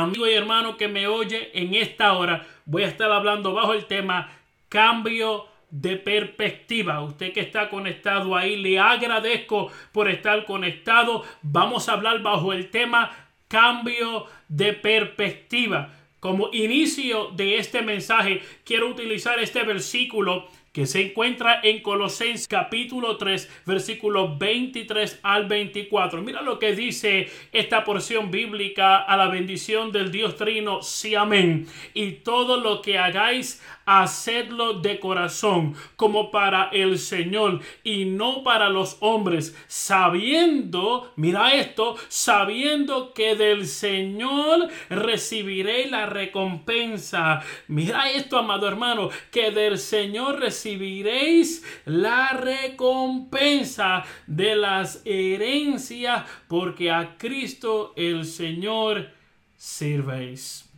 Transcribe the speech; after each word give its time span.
amigo 0.00 0.26
y 0.26 0.32
hermano 0.32 0.76
que 0.76 0.88
me 0.88 1.06
oye 1.06 1.50
en 1.54 1.74
esta 1.74 2.14
hora, 2.14 2.46
voy 2.64 2.82
a 2.82 2.88
estar 2.88 3.10
hablando 3.10 3.52
bajo 3.52 3.74
el 3.74 3.86
tema 3.86 4.32
cambio 4.68 5.46
de 5.70 5.96
perspectiva. 5.96 7.02
Usted 7.02 7.32
que 7.32 7.40
está 7.40 7.68
conectado 7.68 8.36
ahí, 8.36 8.56
le 8.56 8.78
agradezco 8.78 9.70
por 9.92 10.08
estar 10.08 10.44
conectado. 10.44 11.24
Vamos 11.42 11.88
a 11.88 11.92
hablar 11.92 12.22
bajo 12.22 12.52
el 12.52 12.70
tema 12.70 13.10
cambio 13.48 14.26
de 14.48 14.72
perspectiva. 14.72 15.94
Como 16.20 16.50
inicio 16.52 17.30
de 17.34 17.56
este 17.56 17.82
mensaje, 17.82 18.42
quiero 18.64 18.88
utilizar 18.88 19.38
este 19.38 19.62
versículo 19.62 20.48
que 20.72 20.86
se 20.86 21.00
encuentra 21.02 21.60
en 21.64 21.82
Colosenses 21.82 22.46
capítulo 22.46 23.16
3, 23.16 23.62
versículos 23.66 24.38
23 24.38 25.18
al 25.22 25.46
24. 25.46 26.22
Mira 26.22 26.42
lo 26.42 26.60
que 26.60 26.76
dice 26.76 27.28
esta 27.50 27.82
porción 27.82 28.30
bíblica 28.30 28.98
a 28.98 29.16
la 29.16 29.28
bendición 29.28 29.90
del 29.90 30.12
Dios 30.12 30.36
Trino, 30.36 30.82
sí, 30.82 31.16
amén. 31.16 31.66
Y 31.92 32.12
todo 32.12 32.60
lo 32.60 32.82
que 32.82 32.98
hagáis, 32.98 33.60
hacedlo 33.90 34.74
de 34.74 35.00
corazón, 35.00 35.74
como 35.96 36.30
para 36.30 36.68
el 36.72 36.98
Señor 36.98 37.60
y 37.82 38.04
no 38.04 38.44
para 38.44 38.68
los 38.68 38.96
hombres, 39.00 39.56
sabiendo, 39.66 41.12
mira 41.16 41.54
esto, 41.54 41.96
sabiendo 42.08 43.12
que 43.12 43.34
del 43.34 43.66
Señor 43.66 44.68
recibiré 44.88 45.90
la 45.90 46.06
recompensa. 46.06 47.42
Mira 47.66 48.10
esto, 48.10 48.38
amado 48.38 48.68
hermano, 48.68 49.10
que 49.32 49.50
del 49.50 49.78
Señor 49.78 50.38
recibiréis 50.38 51.64
la 51.84 52.28
recompensa 52.28 54.04
de 54.26 54.54
las 54.54 55.02
herencias, 55.04 56.24
porque 56.46 56.90
a 56.90 57.16
Cristo 57.18 57.92
el 57.96 58.24
Señor 58.24 59.10
sirvéis. 59.56 60.69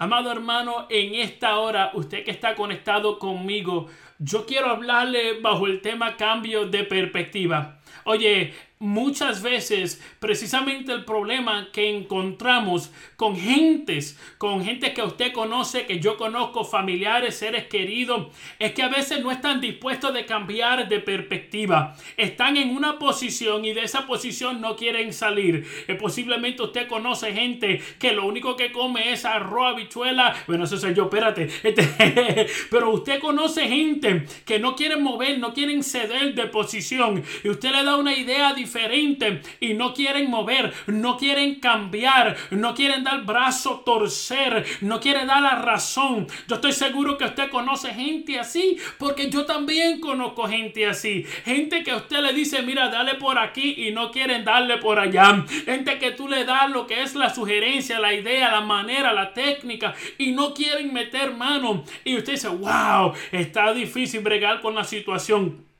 Amado 0.00 0.32
hermano, 0.32 0.86
en 0.88 1.14
esta 1.14 1.58
hora, 1.58 1.90
usted 1.92 2.24
que 2.24 2.30
está 2.30 2.54
conectado 2.54 3.18
conmigo, 3.18 3.88
yo 4.18 4.46
quiero 4.46 4.70
hablarle 4.70 5.40
bajo 5.42 5.66
el 5.66 5.82
tema 5.82 6.16
cambio 6.16 6.66
de 6.66 6.84
perspectiva. 6.84 7.80
Oye, 8.04 8.54
muchas 8.80 9.42
veces 9.42 10.02
precisamente 10.20 10.90
el 10.90 11.04
problema 11.04 11.68
que 11.70 11.94
encontramos 11.94 12.90
con 13.16 13.36
gentes, 13.36 14.18
con 14.38 14.64
gente 14.64 14.94
que 14.94 15.02
usted 15.02 15.32
conoce, 15.32 15.84
que 15.84 16.00
yo 16.00 16.16
conozco, 16.16 16.64
familiares, 16.64 17.36
seres 17.36 17.66
queridos, 17.66 18.28
es 18.58 18.72
que 18.72 18.82
a 18.82 18.88
veces 18.88 19.22
no 19.22 19.30
están 19.30 19.60
dispuestos 19.60 20.14
de 20.14 20.24
cambiar 20.24 20.88
de 20.88 20.98
perspectiva. 20.98 21.94
Están 22.16 22.56
en 22.56 22.74
una 22.74 22.98
posición 22.98 23.66
y 23.66 23.74
de 23.74 23.82
esa 23.82 24.06
posición 24.06 24.62
no 24.62 24.76
quieren 24.76 25.12
salir. 25.12 25.66
Eh, 25.86 25.94
posiblemente 25.94 26.62
usted 26.62 26.88
conoce 26.88 27.34
gente 27.34 27.82
que 27.98 28.12
lo 28.12 28.24
único 28.24 28.56
que 28.56 28.72
come 28.72 29.12
es 29.12 29.26
arroz, 29.26 29.74
habichuela. 29.74 30.34
Bueno, 30.46 30.64
eso 30.64 30.78
soy 30.78 30.94
yo, 30.94 31.04
espérate. 31.04 31.50
Este, 31.62 32.46
pero 32.70 32.90
usted 32.90 33.20
conoce 33.20 33.68
gente 33.68 34.24
que 34.46 34.58
no 34.58 34.74
quieren 34.74 35.02
mover, 35.02 35.38
no 35.38 35.52
quieren 35.52 35.84
ceder 35.84 36.34
de 36.34 36.46
posición. 36.46 37.22
Y 37.44 37.50
usted 37.50 37.72
le 37.72 37.84
da 37.84 37.96
una 37.96 38.14
idea 38.14 38.54
diferente 38.54 38.69
diferente 38.70 39.42
y 39.58 39.74
no 39.74 39.92
quieren 39.94 40.30
mover, 40.30 40.72
no 40.86 41.16
quieren 41.16 41.56
cambiar, 41.56 42.36
no 42.50 42.74
quieren 42.74 43.02
dar 43.02 43.24
brazo 43.24 43.82
torcer, 43.84 44.64
no 44.80 45.00
quieren 45.00 45.26
dar 45.26 45.42
la 45.42 45.56
razón. 45.56 46.28
Yo 46.46 46.56
estoy 46.56 46.72
seguro 46.72 47.18
que 47.18 47.24
usted 47.24 47.50
conoce 47.50 47.92
gente 47.92 48.38
así, 48.38 48.76
porque 48.98 49.28
yo 49.28 49.44
también 49.44 49.98
conozco 49.98 50.46
gente 50.46 50.86
así. 50.86 51.24
Gente 51.44 51.82
que 51.82 51.94
usted 51.94 52.20
le 52.20 52.32
dice, 52.32 52.62
mira, 52.62 52.88
dale 52.88 53.16
por 53.16 53.38
aquí 53.38 53.74
y 53.76 53.90
no 53.90 54.12
quieren 54.12 54.44
darle 54.44 54.78
por 54.78 55.00
allá. 55.00 55.44
Gente 55.64 55.98
que 55.98 56.12
tú 56.12 56.28
le 56.28 56.44
das 56.44 56.70
lo 56.70 56.86
que 56.86 57.02
es 57.02 57.14
la 57.16 57.34
sugerencia, 57.34 57.98
la 57.98 58.14
idea, 58.14 58.52
la 58.52 58.60
manera, 58.60 59.12
la 59.12 59.32
técnica 59.32 59.94
y 60.16 60.30
no 60.30 60.54
quieren 60.54 60.92
meter 60.92 61.34
mano. 61.34 61.84
Y 62.04 62.16
usted 62.16 62.34
dice, 62.34 62.48
wow, 62.48 63.14
está 63.32 63.72
difícil 63.74 64.20
bregar 64.20 64.60
con 64.60 64.74
la 64.74 64.84
situación. 64.84 65.70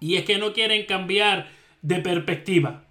Y 0.00 0.16
es 0.16 0.24
que 0.24 0.36
no 0.36 0.52
quieren 0.52 0.84
cambiar 0.84 1.48
de 1.84 2.00
perspectiva. 2.00 2.84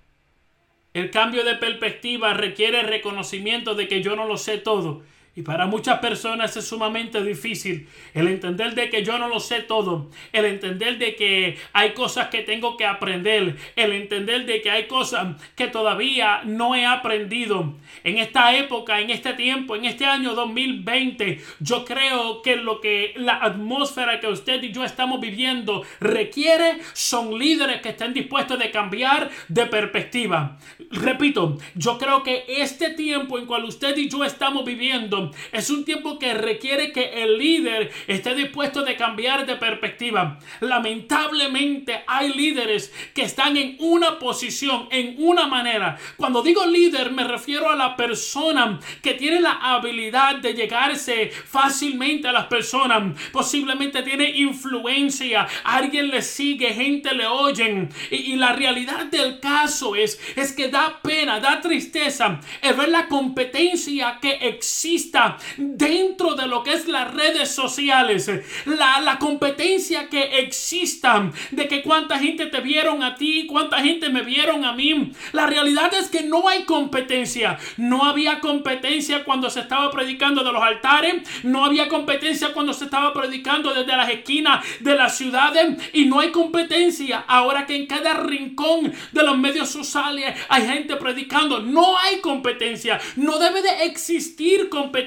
El 0.94 1.10
cambio 1.10 1.44
de 1.44 1.56
perspectiva 1.56 2.36
requiere 2.36 2.84
reconocimiento 2.84 3.74
de 3.74 3.88
que 3.88 4.04
yo 4.04 4.16
no 4.16 4.28
lo 4.28 4.38
sé 4.38 4.60
todo 4.60 5.02
y 5.36 5.42
para 5.42 5.66
muchas 5.66 5.98
personas 5.98 6.56
es 6.56 6.68
sumamente 6.68 7.24
difícil 7.24 7.88
el 8.14 8.28
entender 8.28 8.76
de 8.76 8.92
que 8.92 9.04
yo 9.04 9.18
no 9.18 9.28
lo 9.28 9.40
sé 9.40 9.62
todo, 9.62 10.12
el 10.32 10.46
entender 10.46 11.00
de 11.00 11.16
que 11.16 11.58
hay 11.74 11.94
cosas 11.94 12.28
que 12.28 12.44
tengo 12.44 12.78
que 12.78 12.86
aprender, 12.86 13.58
el 13.76 13.94
entender 13.94 14.46
de 14.46 14.62
que 14.62 14.70
hay 14.70 14.86
cosas 14.86 15.36
que 15.56 15.68
todavía 15.68 16.42
no 16.46 16.76
he 16.76 16.86
aprendido. 16.86 17.74
En 18.04 18.20
esta 18.20 18.56
época, 18.56 19.00
en 19.00 19.10
este 19.10 19.34
tiempo, 19.34 19.76
en 19.76 19.86
este 19.86 20.06
año 20.06 20.36
2020, 20.36 21.42
yo 21.60 21.84
creo 21.84 22.44
que 22.44 22.56
lo 22.56 22.80
que 22.80 23.14
la 23.16 23.38
atmósfera 23.38 24.20
que 24.20 24.28
usted 24.28 24.62
y 24.62 24.72
yo 24.72 24.84
estamos 24.84 25.20
viviendo 25.20 25.84
requiere 26.00 26.78
son 26.94 27.40
líderes 27.40 27.82
que 27.82 27.90
estén 27.90 28.14
dispuestos 28.14 28.60
de 28.60 28.70
cambiar 28.70 29.32
de 29.48 29.66
perspectiva. 29.66 30.60
Repito, 30.92 31.58
yo 31.74 31.98
creo 31.98 32.22
que 32.22 32.46
este 32.48 32.92
tiempo 32.92 33.40
en 33.40 33.48
cual 33.48 33.64
usted 33.64 33.98
y 33.98 34.08
yo 34.08 34.24
estamos 34.24 34.64
viviendo 34.64 35.23
es 35.52 35.70
un 35.70 35.86
tiempo 35.86 36.20
que 36.20 36.34
requiere 36.34 36.92
que 36.92 37.24
el 37.24 37.38
líder 37.38 37.92
esté 38.08 38.36
dispuesto 38.36 38.84
de 38.84 38.96
cambiar 38.96 39.46
de 39.46 39.56
perspectiva. 39.56 40.40
Lamentablemente 40.60 42.04
hay 42.08 42.34
líderes 42.34 42.94
que 43.14 43.24
están 43.24 43.58
en 43.58 43.78
una 43.80 44.20
posición, 44.20 44.88
en 44.92 45.16
una 45.18 45.48
manera. 45.48 45.98
Cuando 46.18 46.42
digo 46.42 46.66
líder 46.66 47.12
me 47.12 47.24
refiero 47.24 47.70
a 47.70 47.76
la 47.76 47.96
persona 47.96 48.80
que 49.02 49.14
tiene 49.14 49.40
la 49.40 49.54
habilidad 49.54 50.38
de 50.38 50.54
llegarse 50.54 51.30
fácilmente 51.30 52.28
a 52.28 52.32
las 52.32 52.46
personas. 52.48 53.20
Posiblemente 53.32 54.04
tiene 54.04 54.30
influencia, 54.30 55.48
alguien 55.64 56.10
le 56.10 56.22
sigue, 56.22 56.74
gente 56.74 57.14
le 57.14 57.28
oyen. 57.28 57.90
Y, 58.10 58.34
y 58.34 58.36
la 58.36 58.54
realidad 58.54 59.06
del 59.06 59.40
caso 59.40 59.96
es, 59.96 60.20
es 60.36 60.52
que 60.52 60.70
da 60.70 61.00
pena, 61.02 61.40
da 61.40 61.62
tristeza 61.62 62.40
el 62.62 62.74
ver 62.76 62.90
la 62.90 63.08
competencia 63.08 64.20
que 64.22 64.32
existe 64.42 65.13
dentro 65.58 66.36
de 66.36 66.48
lo 66.48 66.64
que 66.64 66.74
es 66.74 66.88
las 66.88 67.14
redes 67.14 67.50
sociales, 67.50 68.30
la, 68.66 69.00
la 69.02 69.20
competencia 69.20 70.10
que 70.10 70.40
exista 70.40 71.32
de 71.52 71.68
que 71.68 71.82
cuánta 71.82 72.20
gente 72.20 72.48
te 72.48 72.62
vieron 72.62 73.04
a 73.04 73.16
ti, 73.16 73.46
cuánta 73.48 73.80
gente 73.80 74.10
me 74.10 74.22
vieron 74.22 74.66
a 74.66 74.74
mí. 74.74 75.12
La 75.32 75.46
realidad 75.46 75.94
es 75.94 76.10
que 76.10 76.24
no 76.24 76.48
hay 76.48 76.64
competencia. 76.64 77.60
No 77.78 78.06
había 78.06 78.40
competencia 78.40 79.24
cuando 79.24 79.50
se 79.50 79.62
estaba 79.62 79.92
predicando 79.92 80.44
de 80.44 80.52
los 80.52 80.62
altares, 80.62 81.24
no 81.44 81.66
había 81.66 81.88
competencia 81.88 82.54
cuando 82.54 82.74
se 82.74 82.86
estaba 82.86 83.14
predicando 83.14 83.74
desde 83.74 83.96
las 83.96 84.10
esquinas 84.10 84.66
de 84.80 84.96
las 84.96 85.18
ciudades 85.18 85.78
y 85.94 86.06
no 86.06 86.20
hay 86.20 86.32
competencia 86.32 87.24
ahora 87.28 87.66
que 87.66 87.76
en 87.76 87.88
cada 87.88 88.14
rincón 88.16 88.94
de 89.12 89.24
los 89.24 89.38
medios 89.38 89.70
sociales 89.70 90.36
hay 90.50 90.68
gente 90.68 90.96
predicando. 90.96 91.60
No 91.60 91.98
hay 91.98 92.20
competencia. 92.20 93.00
No 93.16 93.38
debe 93.38 93.62
de 93.62 93.86
existir 93.86 94.70
competencia 94.70 95.03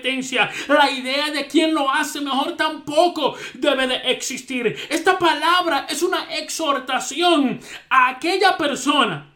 la 0.69 0.91
idea 0.91 1.31
de 1.31 1.47
quién 1.47 1.75
lo 1.75 1.91
hace 1.91 2.21
mejor 2.21 2.57
tampoco 2.57 3.37
debe 3.55 3.87
de 3.87 3.97
existir. 4.11 4.77
Esta 4.89 5.19
palabra 5.19 5.87
es 5.89 6.03
una 6.03 6.35
exhortación 6.35 7.61
a 7.89 8.09
aquella 8.09 8.57
persona 8.57 9.36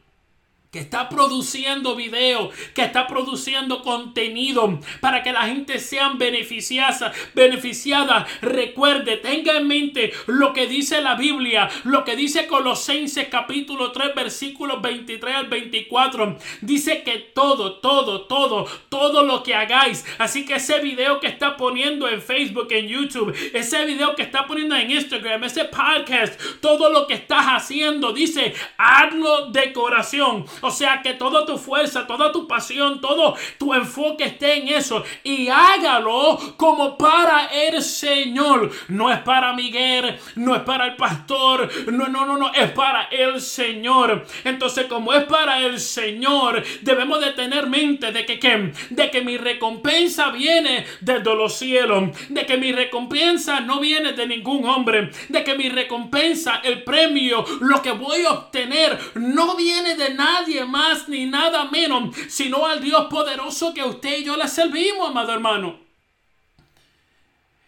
que 0.70 0.78
está 0.78 1.08
produciendo 1.08 1.97
video, 1.97 2.50
que 2.75 2.82
está 2.82 3.08
produciendo 3.08 3.82
contenido 3.82 4.78
para 5.00 5.25
que 5.25 5.32
la 5.32 5.42
gente 5.42 5.81
sea 5.81 6.10
beneficiada, 6.10 7.12
beneficiada. 7.34 8.25
Recuerde, 8.41 9.16
tenga 9.16 9.56
en 9.56 9.66
mente 9.66 10.12
lo 10.26 10.53
que 10.53 10.69
dice 10.69 11.00
la 11.00 11.16
Biblia, 11.16 11.69
lo 11.82 12.04
que 12.04 12.14
dice 12.14 12.47
Colosenses 12.47 13.26
capítulo 13.28 13.91
3 13.91 14.14
versículos 14.14 14.80
23 14.80 15.34
al 15.34 15.48
24. 15.48 16.38
Dice 16.60 17.03
que 17.03 17.19
todo, 17.19 17.80
todo, 17.80 18.22
todo, 18.26 18.66
todo 18.88 19.25
lo 19.25 19.42
que 19.42 19.56
hagáis. 19.56 20.04
Así 20.19 20.44
que 20.44 20.54
ese 20.54 20.78
video 20.78 21.18
que 21.18 21.27
está 21.27 21.56
poniendo 21.56 22.09
en 22.09 22.22
Facebook, 22.22 22.68
en 22.71 22.86
YouTube, 22.86 23.34
ese 23.53 23.84
video 23.86 24.15
que 24.15 24.22
está 24.22 24.47
poniendo 24.47 24.77
en 24.77 24.92
Instagram, 24.92 25.42
ese 25.42 25.65
podcast, 25.65 26.41
todo 26.60 26.91
lo 26.91 27.09
que 27.09 27.15
estás 27.15 27.47
haciendo, 27.47 28.12
dice, 28.12 28.54
hazlo 28.78 29.47
de 29.47 29.72
corazón 29.72 30.47
o 30.60 30.71
sea, 30.71 31.03
que 31.03 31.15
toda 31.15 31.47
tu 31.47 31.59
fuerza, 31.59 32.07
toda 32.07 32.33
tu 32.33 32.47
pasión, 32.47 33.01
todo 33.01 33.36
tu 33.59 33.74
enfoque 33.74 34.24
esté 34.24 34.59
en 34.59 34.68
eso. 34.68 35.04
Y 35.24 35.48
hágalo 35.48 36.39
como 36.57 36.97
para 36.97 37.47
el 37.47 37.83
Señor. 37.83 38.71
No 38.89 39.10
es 39.10 39.18
para 39.21 39.53
Miguel, 39.53 40.18
no 40.36 40.54
es 40.54 40.62
para 40.62 40.86
el 40.86 40.97
pastor. 40.97 41.71
No, 41.91 42.09
no, 42.09 42.24
no, 42.27 42.36
no. 42.36 42.53
Es 42.53 42.71
para 42.72 43.04
el 43.04 43.41
Señor. 43.41 44.27
Entonces, 44.45 44.86
como 44.86 45.12
es 45.12 45.24
para 45.24 45.60
el 45.60 45.80
Señor, 45.80 46.62
debemos 46.83 47.21
de 47.21 47.33
tener 47.33 47.66
mente 47.66 48.12
de 48.12 48.24
que, 48.27 48.72
de 48.91 49.10
que 49.10 49.22
mi 49.22 49.36
recompensa 49.36 50.30
viene 50.30 50.86
desde 51.01 51.34
los 51.34 51.54
cielos. 51.54 52.10
De 52.28 52.47
que 52.47 52.57
mi 52.57 52.72
recompensa 52.72 53.60
no 53.60 53.80
viene 53.80 54.12
de 54.12 54.27
ningún 54.27 54.65
hombre. 54.66 55.10
De 55.28 55.45
que 55.45 55.54
mi 55.54 55.68
recompensa, 55.68 56.60
el 56.62 56.83
premio, 56.83 57.45
lo 57.60 57.80
que 57.83 57.92
voy 57.92 58.24
a 58.24 58.33
obtener, 58.33 58.98
no 59.15 59.57
viene 59.57 59.95
de 59.95 60.15
nadie 60.15 60.49
más 60.66 61.08
ni 61.08 61.26
nada 61.26 61.64
menos, 61.64 62.14
sino 62.28 62.66
al 62.66 62.80
Dios 62.80 63.06
poderoso 63.08 63.72
que 63.72 63.84
usted 63.84 64.18
y 64.18 64.24
yo 64.24 64.36
le 64.36 64.48
servimos, 64.48 65.10
amado 65.10 65.32
hermano. 65.32 65.78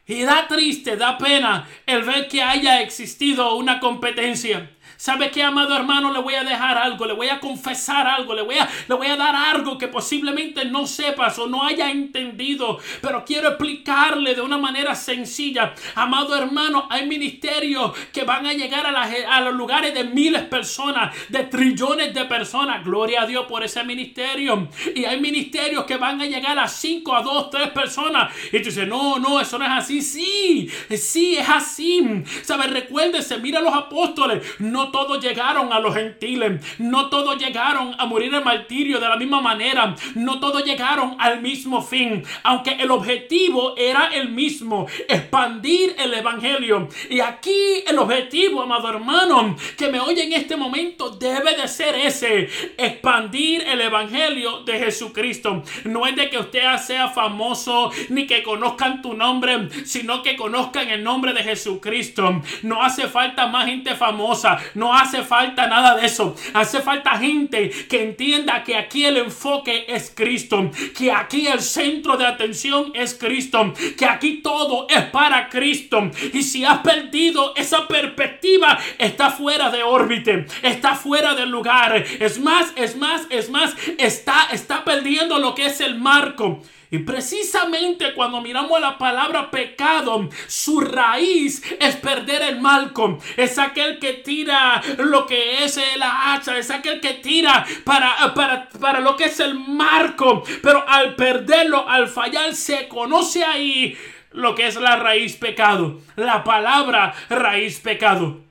Y 0.07 0.23
da 0.23 0.47
triste, 0.49 0.97
da 0.97 1.17
pena 1.17 1.69
el 1.87 2.03
ver 2.03 2.29
que 2.29 2.43
haya 2.43 2.83
existido 2.83 3.55
una 3.55 3.79
competencia 3.81 4.71
¿Sabe 5.03 5.33
qué, 5.33 5.43
amado 5.43 5.75
hermano? 5.75 6.13
Le 6.13 6.21
voy 6.21 6.35
a 6.35 6.45
dejar 6.45 6.79
algo, 6.79 7.07
le 7.07 7.13
voy 7.13 7.29
a 7.29 7.41
confesar 7.41 8.07
algo, 8.07 8.35
le 8.35 8.43
voy 8.43 8.57
a, 8.59 8.69
le 8.87 8.95
voy 8.95 9.09
a 9.09 9.17
dar 9.17 9.35
algo 9.35 9.77
que 9.77 9.89
posiblemente 9.89 10.65
no 10.67 10.87
sepas 10.87 11.37
o 11.41 11.49
no 11.49 11.65
haya 11.65 11.91
entendido, 11.91 12.79
pero 13.01 13.25
quiero 13.25 13.49
explicarle 13.49 14.37
de 14.37 14.41
una 14.41 14.59
manera 14.59 14.95
sencilla. 14.95 15.75
Amado 15.97 16.37
hermano, 16.37 16.87
hay 16.89 17.09
ministerios 17.09 17.91
que 18.13 18.23
van 18.23 18.47
a 18.47 18.53
llegar 18.53 18.87
a, 18.87 19.37
a 19.37 19.41
los 19.41 19.55
lugares 19.55 19.93
de 19.93 20.05
miles 20.05 20.43
de 20.43 20.47
personas, 20.47 21.13
de 21.31 21.47
trillones 21.47 22.15
de 22.15 22.25
personas. 22.27 22.85
Gloria 22.85 23.23
a 23.23 23.27
Dios 23.27 23.47
por 23.49 23.65
ese 23.65 23.83
ministerio. 23.83 24.69
Y 24.95 25.05
hay 25.05 25.21
ministerios 25.21 25.85
que 25.85 25.97
van 25.97 26.21
a 26.21 26.27
llegar 26.27 26.57
a 26.61 26.69
5, 26.69 27.17
a 27.17 27.23
2, 27.23 27.51
3 27.51 27.71
personas. 27.71 28.33
Y 28.53 28.59
tú 28.59 28.67
dices, 28.67 28.87
no, 28.87 29.19
no, 29.19 29.41
eso 29.41 29.59
no 29.59 29.65
es 29.65 29.73
así. 29.73 30.01
Sí, 30.01 30.71
sí, 30.97 31.37
es 31.39 31.49
así. 31.49 32.23
¿Sabe? 32.43 32.69
Recuérdese, 32.69 33.39
mira 33.39 33.61
los 33.61 33.75
apóstoles. 33.75 34.61
No 34.61 34.92
todos 34.93 35.23
llegaron 35.23 35.73
a 35.73 35.81
los 35.81 35.95
gentiles, 35.95 36.63
no 36.79 37.09
todos 37.09 37.37
llegaron 37.39 37.95
a 37.99 38.07
morir 38.07 38.33
en 38.35 38.45
martirio 38.45 39.01
de 39.01 39.09
la 39.09 39.17
misma 39.17 39.41
manera, 39.41 39.97
no 40.15 40.39
todos 40.39 40.65
llegaron 40.65 41.17
al 41.19 41.41
mismo 41.41 41.83
fin, 41.83 42.23
aunque 42.45 42.73
el 42.73 42.91
objetivo 42.91 43.75
era 43.77 44.07
el 44.07 44.29
mismo, 44.29 44.87
expandir 45.09 45.97
el 45.99 46.15
evangelio. 46.15 46.89
Y 47.11 47.21
aquí 47.21 47.83
el 47.87 47.99
objetivo, 47.99 48.63
amado 48.63 48.89
hermano, 48.89 49.57
que 49.77 49.89
me 49.89 49.99
oye 49.99 50.23
en 50.25 50.33
este 50.35 50.57
momento, 50.57 51.11
debe 51.11 51.57
de 51.57 51.67
ser 51.67 51.95
ese, 51.95 52.49
expandir 52.77 53.63
el 53.63 53.81
evangelio 53.81 54.61
de 54.61 54.79
Jesucristo. 54.79 55.63
No 55.85 56.07
es 56.07 56.15
de 56.17 56.31
que 56.31 56.39
usted 56.39 56.63
sea 56.77 57.09
famoso 57.09 57.91
ni 58.11 58.27
que 58.27 58.43
conozcan 58.43 59.03
tu 59.03 59.15
nombre, 59.15 59.69
sino 59.85 60.23
que 60.23 60.37
conozcan 60.37 60.89
el 60.91 61.03
nombre 61.03 61.33
de 61.33 61.43
Jesucristo. 61.43 62.43
No 62.63 62.83
hace 62.83 63.09
falta 63.09 63.47
más 63.47 63.67
gente 63.67 63.95
famosa, 63.95 64.59
hace 64.91 65.23
falta 65.23 65.67
nada 65.67 65.97
de 65.97 66.07
eso. 66.07 66.35
Hace 66.55 66.81
falta 66.81 67.19
gente 67.19 67.69
que 67.69 68.03
entienda 68.03 68.65
que 68.65 68.75
aquí 68.75 69.05
el 69.05 69.19
enfoque 69.19 69.85
es 69.87 70.11
Cristo. 70.15 70.71
Que 70.97 71.13
aquí 71.13 71.47
el 71.47 71.61
centro 71.61 72.17
de 72.17 72.25
atención 72.25 72.93
es 72.95 73.13
Cristo. 73.13 73.75
Que 73.99 74.07
aquí 74.07 74.41
todo 74.43 74.87
es 74.89 75.05
para 75.11 75.51
Cristo. 75.51 76.11
Y 76.33 76.43
si 76.43 76.65
has 76.65 76.79
perdido 76.79 77.55
esa 77.55 77.87
perspectiva, 77.87 78.79
está 78.97 79.31
fuera 79.31 79.69
de 79.69 79.83
órbita. 79.83 80.23
Está 80.63 80.95
fuera 80.95 81.35
del 81.35 81.51
lugar. 81.51 81.97
Es 81.97 82.39
más, 82.39 82.73
es 82.77 82.97
más, 82.97 83.27
es 83.29 83.51
más. 83.51 83.75
Está, 83.99 84.49
está 84.53 84.85
perdiendo 84.85 85.39
lo 85.39 85.55
que 85.55 85.67
es 85.67 85.81
el 85.81 85.99
marco. 85.99 86.63
Y 86.93 86.99
precisamente 86.99 88.13
cuando 88.13 88.43
miramos 88.43 88.79
la 88.79 88.99
palabra 88.99 89.51
pecado, 89.51 90.29
su 90.47 90.79
raíz 90.79 91.63
es 91.81 91.97
perder 91.97 92.43
el 92.43 92.61
malco. 92.61 93.19
Es 93.39 93.59
aquel 93.59 93.99
que 93.99 94.13
tira 94.13 94.83
lo 94.99 95.25
que 95.25 95.65
es 95.65 95.81
la 95.97 96.35
hacha. 96.35 96.59
Es 96.59 96.71
aquel 96.71 97.01
que 97.01 97.15
tira 97.15 97.65
para, 97.85 98.35
para, 98.35 98.69
para 98.69 99.01
lo 99.01 99.17
que 99.17 99.25
es 99.25 99.41
el 99.41 99.55
marco. 99.55 100.45
Pero 100.63 100.85
al 100.87 101.17
perderlo, 101.17 101.89
al 101.89 102.09
fallar, 102.09 102.55
se 102.55 102.89
conoce 102.89 103.43
ahí 103.43 103.97
lo 104.33 104.55
que 104.55 104.67
es 104.67 104.77
la 104.77 104.97
raíz 104.97 105.37
pecado. 105.37 105.99
La 106.17 106.45
palabra 106.45 107.15
raíz 107.31 107.81
pecado 107.81 108.43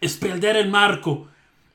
es 0.00 0.16
perder 0.16 0.56
el 0.56 0.68
marco 0.68 1.28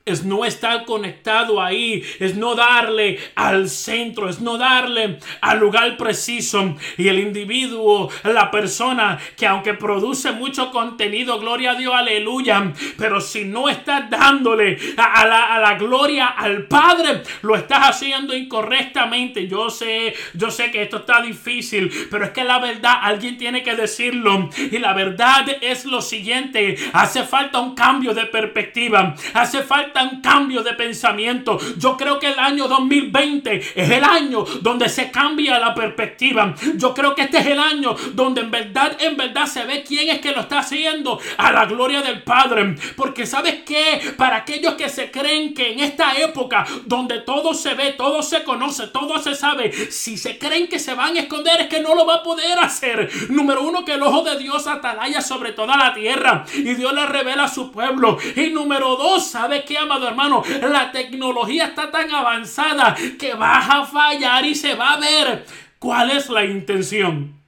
es 0.06 0.22
no 0.22 0.44
estar 0.44 0.84
conectado 0.84 1.62
ahí, 1.62 2.04
es 2.20 2.34
no 2.36 2.54
darle 2.54 3.18
al 3.36 3.70
centro, 3.70 4.28
es 4.28 4.38
no 4.38 4.58
darle 4.58 5.18
al 5.40 5.58
lugar 5.58 5.96
preciso. 5.96 6.76
Y 6.98 7.08
el 7.08 7.20
individuo, 7.20 8.10
la 8.22 8.50
persona 8.50 9.18
que 9.34 9.46
aunque 9.46 9.72
produce 9.72 10.32
mucho 10.32 10.70
contenido, 10.70 11.40
gloria 11.40 11.70
a 11.70 11.74
Dios, 11.76 11.94
aleluya, 11.94 12.74
pero 12.98 13.18
si 13.22 13.46
no 13.46 13.70
estás 13.70 14.10
dándole 14.10 14.76
a, 14.98 15.24
la, 15.24 15.54
a 15.54 15.58
la, 15.58 15.74
gloria 15.76 16.26
al 16.26 16.66
Padre, 16.66 17.22
lo 17.40 17.56
estás 17.56 17.88
haciendo 17.88 18.36
incorrectamente. 18.36 19.48
Yo 19.48 19.70
sé, 19.70 20.12
yo 20.34 20.50
sé 20.50 20.70
que 20.70 20.82
esto 20.82 20.98
está 20.98 21.22
difícil, 21.22 21.90
pero 22.10 22.26
es 22.26 22.30
que 22.32 22.44
la 22.44 22.58
verdad, 22.58 22.98
alguien 23.00 23.38
tiene 23.38 23.62
que 23.62 23.74
decirlo. 23.74 24.50
Y 24.70 24.76
la 24.76 24.92
verdad 24.92 25.46
es 25.62 25.86
lo 25.86 26.02
siguiente, 26.02 26.76
hace 26.92 27.22
falta 27.22 27.58
un 27.58 27.74
cambio 27.74 28.12
de 28.12 28.26
perspectiva, 28.26 29.14
hace 29.32 29.62
falta 29.62 29.93
un 30.02 30.20
cambio 30.20 30.62
de 30.62 30.74
pensamiento. 30.74 31.58
Yo 31.78 31.96
creo 31.96 32.18
que 32.18 32.32
el 32.32 32.38
año 32.38 32.66
2020 32.68 33.56
es 33.74 33.90
el 33.90 34.04
año 34.04 34.44
donde 34.60 34.88
se 34.88 35.10
cambia 35.10 35.58
la 35.58 35.74
perspectiva. 35.74 36.54
Yo 36.76 36.92
creo 36.94 37.14
que 37.14 37.22
este 37.22 37.38
es 37.38 37.46
el 37.46 37.58
año 37.58 37.94
donde 38.12 38.40
en 38.40 38.50
verdad, 38.50 38.96
en 39.00 39.16
verdad 39.16 39.46
se 39.46 39.64
ve 39.64 39.84
quién 39.86 40.08
es 40.08 40.20
que 40.20 40.32
lo 40.32 40.40
está 40.40 40.60
haciendo 40.60 41.20
a 41.36 41.52
la 41.52 41.66
gloria 41.66 42.02
del 42.02 42.22
Padre. 42.22 42.76
Porque 42.96 43.26
sabes 43.26 43.62
que 43.62 44.14
para 44.16 44.36
aquellos 44.36 44.74
que 44.74 44.88
se 44.88 45.10
creen 45.10 45.54
que 45.54 45.72
en 45.72 45.80
esta 45.80 46.14
época 46.16 46.66
donde 46.86 47.20
todo 47.20 47.54
se 47.54 47.74
ve, 47.74 47.92
todo 47.92 48.22
se 48.22 48.42
conoce, 48.42 48.88
todo 48.88 49.20
se 49.20 49.34
sabe, 49.34 49.72
si 49.90 50.16
se 50.16 50.38
creen 50.38 50.68
que 50.68 50.78
se 50.78 50.94
van 50.94 51.16
a 51.16 51.20
esconder 51.20 51.60
es 51.60 51.68
que 51.68 51.80
no 51.80 51.94
lo 51.94 52.06
va 52.06 52.16
a 52.16 52.22
poder 52.22 52.58
hacer. 52.58 53.10
Número 53.30 53.62
uno, 53.62 53.84
que 53.84 53.94
el 53.94 54.02
ojo 54.02 54.22
de 54.22 54.38
Dios 54.38 54.66
atalaya 54.66 55.20
sobre 55.20 55.52
toda 55.52 55.76
la 55.76 55.94
tierra 55.94 56.44
y 56.54 56.74
Dios 56.74 56.92
le 56.92 57.06
revela 57.06 57.44
a 57.44 57.48
su 57.48 57.70
pueblo. 57.70 58.18
Y 58.36 58.50
número 58.50 58.96
dos, 58.96 59.26
¿sabe 59.26 59.64
qué? 59.64 59.78
Amado 59.84 60.08
hermano, 60.08 60.42
la 60.60 60.90
tecnología 60.92 61.66
está 61.66 61.90
tan 61.90 62.10
avanzada 62.10 62.94
que 63.18 63.34
vas 63.34 63.68
a 63.70 63.84
fallar 63.86 64.44
y 64.44 64.54
se 64.54 64.74
va 64.74 64.94
a 64.94 65.00
ver 65.00 65.46
cuál 65.78 66.10
es 66.10 66.28
la 66.28 66.44
intención. 66.44 67.40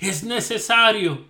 Es 0.00 0.22
necesario. 0.22 1.26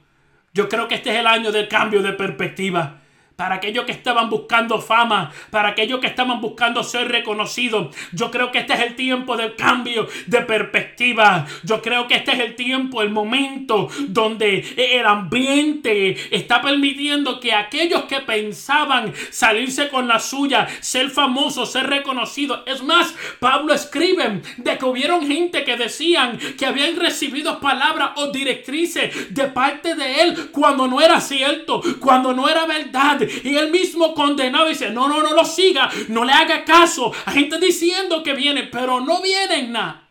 Yo 0.52 0.68
creo 0.68 0.86
que 0.88 0.96
este 0.96 1.10
es 1.10 1.16
el 1.16 1.26
año 1.26 1.50
del 1.52 1.68
cambio 1.68 2.02
de 2.02 2.12
perspectiva 2.12 2.99
para 3.40 3.54
aquellos 3.54 3.86
que 3.86 3.92
estaban 3.92 4.28
buscando 4.28 4.82
fama, 4.82 5.32
para 5.48 5.70
aquellos 5.70 5.98
que 5.98 6.08
estaban 6.08 6.42
buscando 6.42 6.84
ser 6.84 7.08
reconocidos. 7.08 7.96
Yo 8.12 8.30
creo 8.30 8.52
que 8.52 8.58
este 8.58 8.74
es 8.74 8.80
el 8.80 8.96
tiempo 8.96 9.34
del 9.34 9.56
cambio 9.56 10.06
de 10.26 10.42
perspectiva. 10.42 11.46
Yo 11.62 11.80
creo 11.80 12.06
que 12.06 12.16
este 12.16 12.32
es 12.32 12.40
el 12.40 12.54
tiempo, 12.54 13.00
el 13.00 13.08
momento 13.08 13.88
donde 14.08 14.58
el 14.76 15.06
ambiente 15.06 16.18
está 16.36 16.60
permitiendo 16.60 17.40
que 17.40 17.54
aquellos 17.54 18.02
que 18.02 18.20
pensaban 18.20 19.14
salirse 19.30 19.88
con 19.88 20.06
la 20.06 20.20
suya, 20.20 20.68
ser 20.80 21.08
famosos, 21.08 21.72
ser 21.72 21.86
reconocidos. 21.86 22.60
Es 22.66 22.82
más, 22.82 23.14
Pablo 23.38 23.72
escribe 23.72 24.42
de 24.58 24.76
que 24.76 24.84
hubieron 24.84 25.26
gente 25.26 25.64
que 25.64 25.78
decían 25.78 26.38
que 26.58 26.66
habían 26.66 26.96
recibido 26.96 27.58
palabras 27.58 28.10
o 28.16 28.30
directrices 28.30 29.32
de 29.32 29.44
parte 29.44 29.94
de 29.94 30.20
él 30.24 30.50
cuando 30.52 30.86
no 30.86 31.00
era 31.00 31.22
cierto, 31.22 31.80
cuando 32.00 32.34
no 32.34 32.46
era 32.46 32.66
verdad. 32.66 33.29
Y 33.44 33.56
él 33.56 33.70
mismo 33.70 34.14
condenado 34.14 34.68
dice, 34.68 34.90
no, 34.90 35.08
no, 35.08 35.22
no 35.22 35.34
lo 35.34 35.44
siga, 35.44 35.88
no 36.08 36.24
le 36.24 36.32
haga 36.32 36.64
caso. 36.64 37.12
Hay 37.26 37.34
gente 37.34 37.58
diciendo 37.58 38.22
que 38.22 38.34
viene, 38.34 38.64
pero 38.64 39.00
no 39.00 39.22
vienen 39.22 39.72
nada. 39.72 40.08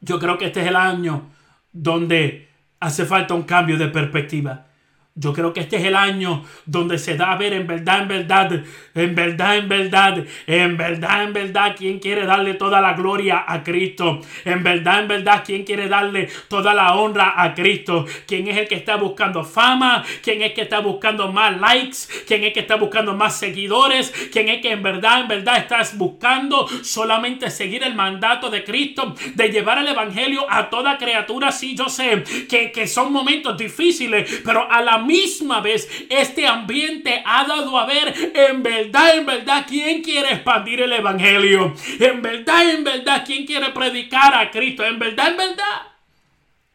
Yo 0.00 0.18
creo 0.18 0.36
que 0.36 0.46
este 0.46 0.62
es 0.62 0.68
el 0.68 0.76
año 0.76 1.30
donde 1.72 2.48
hace 2.80 3.06
falta 3.06 3.34
un 3.34 3.44
cambio 3.44 3.78
de 3.78 3.88
perspectiva. 3.88 4.66
Yo 5.14 5.34
creo 5.34 5.52
que 5.52 5.60
este 5.60 5.76
es 5.76 5.84
el 5.84 5.94
año 5.94 6.42
donde 6.64 6.96
se 6.96 7.18
da 7.18 7.32
a 7.32 7.36
ver 7.36 7.52
en 7.52 7.66
verdad, 7.66 8.00
en 8.00 8.08
verdad, 8.08 8.64
en 8.94 9.14
verdad, 9.14 9.56
en 9.58 9.68
verdad, 9.68 10.26
en 10.46 10.76
verdad, 10.78 11.24
en 11.24 11.32
verdad, 11.34 11.74
quién 11.76 11.98
quiere 11.98 12.24
darle 12.24 12.54
toda 12.54 12.80
la 12.80 12.94
gloria 12.94 13.44
a 13.46 13.62
Cristo. 13.62 14.22
En 14.46 14.62
verdad, 14.62 15.00
en 15.00 15.08
verdad, 15.08 15.42
quién 15.44 15.64
quiere 15.64 15.86
darle 15.88 16.30
toda 16.48 16.72
la 16.72 16.94
honra 16.94 17.34
a 17.36 17.52
Cristo. 17.52 18.06
Quién 18.26 18.48
es 18.48 18.56
el 18.56 18.66
que 18.66 18.76
está 18.76 18.96
buscando 18.96 19.44
fama, 19.44 20.02
quién 20.22 20.40
es 20.40 20.48
el 20.48 20.54
que 20.54 20.62
está 20.62 20.80
buscando 20.80 21.30
más 21.30 21.60
likes, 21.60 21.98
quién 22.26 22.40
es 22.40 22.46
el 22.46 22.52
que 22.54 22.60
está 22.60 22.76
buscando 22.76 23.14
más 23.14 23.38
seguidores, 23.38 24.10
quién 24.32 24.48
es 24.48 24.62
que 24.62 24.72
en 24.72 24.82
verdad, 24.82 25.20
en 25.20 25.28
verdad 25.28 25.58
estás 25.58 25.98
buscando 25.98 26.66
solamente 26.82 27.50
seguir 27.50 27.82
el 27.82 27.94
mandato 27.94 28.48
de 28.48 28.64
Cristo, 28.64 29.14
de 29.34 29.50
llevar 29.50 29.76
el 29.76 29.88
Evangelio 29.88 30.46
a 30.48 30.70
toda 30.70 30.96
criatura. 30.96 31.52
Sí, 31.52 31.76
yo 31.76 31.90
sé 31.90 32.24
que, 32.48 32.72
que 32.72 32.86
son 32.86 33.12
momentos 33.12 33.58
difíciles, 33.58 34.40
pero 34.42 34.66
a 34.72 34.80
la 34.80 35.01
misma 35.02 35.60
vez 35.60 35.88
este 36.08 36.46
ambiente 36.46 37.22
ha 37.24 37.44
dado 37.44 37.78
a 37.78 37.86
ver 37.86 38.14
en 38.34 38.62
verdad, 38.62 39.16
en 39.16 39.26
verdad, 39.26 39.66
quién 39.68 40.02
quiere 40.02 40.32
expandir 40.32 40.80
el 40.82 40.92
Evangelio. 40.92 41.74
En 41.98 42.22
verdad, 42.22 42.70
en 42.70 42.84
verdad, 42.84 43.24
quién 43.26 43.46
quiere 43.46 43.70
predicar 43.70 44.34
a 44.34 44.50
Cristo. 44.50 44.84
En 44.84 44.98
verdad, 44.98 45.28
en 45.28 45.36
verdad. 45.36 45.82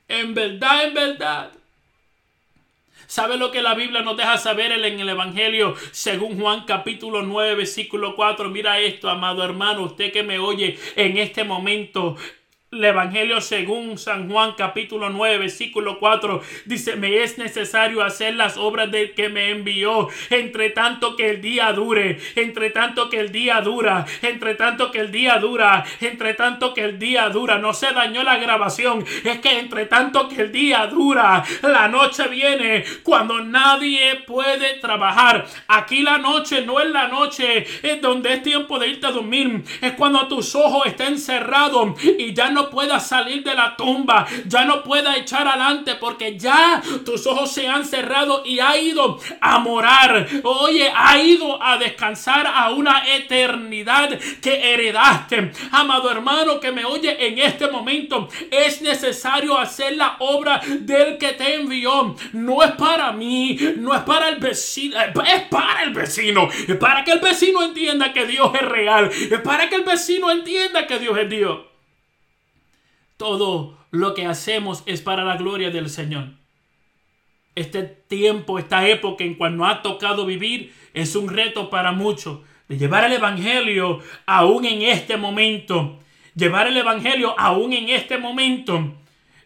En 0.08 0.34
verdad, 0.34 0.86
en 0.86 0.94
verdad. 0.94 1.52
¿Sabe 3.08 3.38
lo 3.38 3.52
que 3.52 3.62
la 3.62 3.74
Biblia 3.74 4.02
nos 4.02 4.18
deja 4.18 4.38
saber 4.38 4.74
en 4.74 5.00
el 5.00 5.08
Evangelio 5.08 5.76
según 5.92 6.38
Juan 6.40 6.66
capítulo 6.66 7.22
9 7.22 7.56
versículo 7.56 8.16
4? 8.16 8.50
Mira 8.50 8.80
esto, 8.80 9.10
amado 9.10 9.46
hermano, 9.46 9.84
usted 9.84 10.12
que 10.12 10.24
me 10.24 10.40
oye 10.40 10.78
en 10.98 11.18
este 11.18 11.46
momento. 11.46 12.18
El 12.70 12.84
Evangelio 12.84 13.40
según 13.40 13.98
San 13.98 14.30
Juan 14.30 14.52
capítulo 14.58 15.10
9 15.10 15.38
versículo 15.38 16.00
4 16.00 16.42
dice, 16.66 16.98
me 16.98 17.24
es 17.24 17.38
necesario 17.38 18.04
hacer 18.04 18.36
las 18.36 18.58
obras 18.58 18.92
del 18.92 19.14
que 19.14 19.30
me 19.30 19.52
envió, 19.52 20.10
entre 20.30 20.72
tanto 20.72 21.16
que 21.16 21.30
el 21.30 21.42
día 21.42 21.72
dure, 21.72 22.20
entre 22.36 22.72
tanto 22.72 23.10
que 23.10 23.22
el 23.22 23.32
día 23.32 23.62
dura, 23.62 24.06
entre 24.22 24.56
tanto 24.56 24.92
que 24.92 25.00
el 25.00 25.14
día 25.14 25.40
dura, 25.40 25.86
entre 26.02 26.34
tanto 26.34 26.74
que 26.74 26.82
el 26.82 27.00
día 27.00 27.30
dura, 27.30 27.58
no 27.58 27.74
se 27.74 27.94
dañó 27.94 28.22
la 28.24 28.36
grabación, 28.36 29.06
es 29.24 29.40
que 29.40 29.60
entre 29.60 29.86
tanto 29.86 30.28
que 30.28 30.42
el 30.42 30.52
día 30.52 30.88
dura, 30.88 31.46
la 31.62 31.88
noche 31.88 32.28
viene 32.28 32.84
cuando 33.02 33.40
nadie 33.40 34.24
puede 34.28 34.74
trabajar. 34.82 35.48
Aquí 35.70 36.02
la 36.02 36.18
noche 36.18 36.66
no 36.66 36.82
es 36.82 36.90
la 36.90 37.08
noche, 37.08 37.66
es 37.82 38.02
donde 38.02 38.34
es 38.34 38.44
tiempo 38.44 38.78
de 38.78 38.90
irte 38.90 39.08
a 39.08 39.12
dormir, 39.12 39.64
es 39.80 39.94
cuando 39.94 40.28
tus 40.28 40.54
ojos 40.54 40.86
estén 40.86 41.18
cerrados 41.18 41.96
y 42.04 42.34
ya 42.34 42.52
no 42.52 42.57
no 42.58 42.72
pueda 42.72 43.00
salir 43.00 43.44
de 43.44 43.54
la 43.54 43.76
tumba, 43.76 44.26
ya 44.48 44.66
no 44.66 44.82
pueda 44.82 45.16
echar 45.16 45.48
adelante 45.48 45.94
porque 45.94 46.40
ya 46.40 46.82
tus 47.06 47.28
ojos 47.28 47.52
se 47.52 47.68
han 47.68 47.86
cerrado 47.86 48.42
y 48.44 48.60
ha 48.60 48.76
ido 48.76 49.20
a 49.40 49.60
morar. 49.60 50.28
Oye, 50.44 50.92
ha 50.96 51.20
ido 51.20 51.62
a 51.62 51.78
descansar 51.78 52.48
a 52.48 52.72
una 52.72 53.04
eternidad 53.16 54.10
que 54.42 54.74
heredaste. 54.74 55.52
Amado 55.72 56.10
hermano 56.10 56.60
que 56.60 56.72
me 56.72 56.84
oye 56.84 57.28
en 57.28 57.38
este 57.38 57.68
momento, 57.70 58.28
es 58.50 58.82
necesario 58.82 59.56
hacer 59.56 59.96
la 59.96 60.16
obra 60.18 60.60
del 60.80 61.20
que 61.20 61.34
te 61.34 61.56
envió. 61.56 62.16
No 62.34 62.64
es 62.64 62.72
para 62.72 63.12
mí, 63.12 63.56
no 63.78 63.94
es 63.94 64.02
para 64.02 64.30
el 64.30 64.38
vecino, 64.38 64.98
es 65.00 65.42
para 65.44 65.84
el 65.84 65.92
vecino, 65.94 66.50
es 66.68 66.78
para 66.78 67.04
que 67.04 67.12
el 67.12 67.20
vecino 67.20 67.62
entienda 67.62 68.12
que 68.12 68.26
Dios 68.26 68.50
es 68.56 68.68
real, 68.68 69.12
es 69.12 69.42
para 69.42 69.70
que 69.70 69.76
el 69.76 69.84
vecino 69.84 70.32
entienda 70.32 70.88
que 70.88 70.98
Dios 70.98 71.16
es 71.20 71.30
Dios. 71.30 71.67
Todo 73.18 73.78
lo 73.92 74.14
que 74.14 74.26
hacemos 74.26 74.84
es 74.86 75.02
para 75.02 75.26
la 75.26 75.38
gloria 75.38 75.72
del 75.72 75.90
Señor. 75.90 76.30
Este 77.56 77.84
tiempo, 77.84 78.60
esta 78.60 78.88
época 78.88 79.24
en 79.24 79.34
cual 79.34 79.58
nos 79.58 79.70
ha 79.70 79.82
tocado 79.82 80.26
vivir, 80.26 80.74
es 80.94 81.16
un 81.16 81.30
reto 81.30 81.70
para 81.70 81.92
muchos. 81.92 82.40
De 82.68 82.78
llevar 82.78 83.06
el 83.06 83.14
Evangelio 83.14 84.00
aún 84.26 84.66
en 84.66 84.84
este 84.84 85.18
momento. 85.18 86.00
Llevar 86.36 86.68
el 86.68 86.78
Evangelio 86.78 87.34
aún 87.40 87.74
en 87.74 87.90
este 87.90 88.18
momento. 88.18 88.94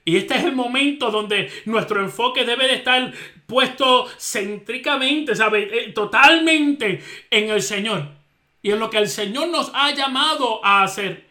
Y 0.03 0.17
este 0.17 0.35
es 0.35 0.43
el 0.43 0.53
momento 0.53 1.11
donde 1.11 1.49
nuestro 1.65 2.01
enfoque 2.01 2.43
debe 2.43 2.67
de 2.67 2.73
estar 2.75 3.13
puesto 3.45 4.07
céntricamente, 4.17 5.35
¿sabe? 5.35 5.69
Eh, 5.71 5.91
totalmente 5.93 7.01
en 7.29 7.49
el 7.49 7.61
Señor. 7.61 8.09
Y 8.63 8.71
en 8.71 8.79
lo 8.79 8.89
que 8.89 8.97
el 8.97 9.07
Señor 9.07 9.49
nos 9.49 9.71
ha 9.73 9.91
llamado 9.91 10.63
a 10.65 10.83
hacer. 10.83 11.30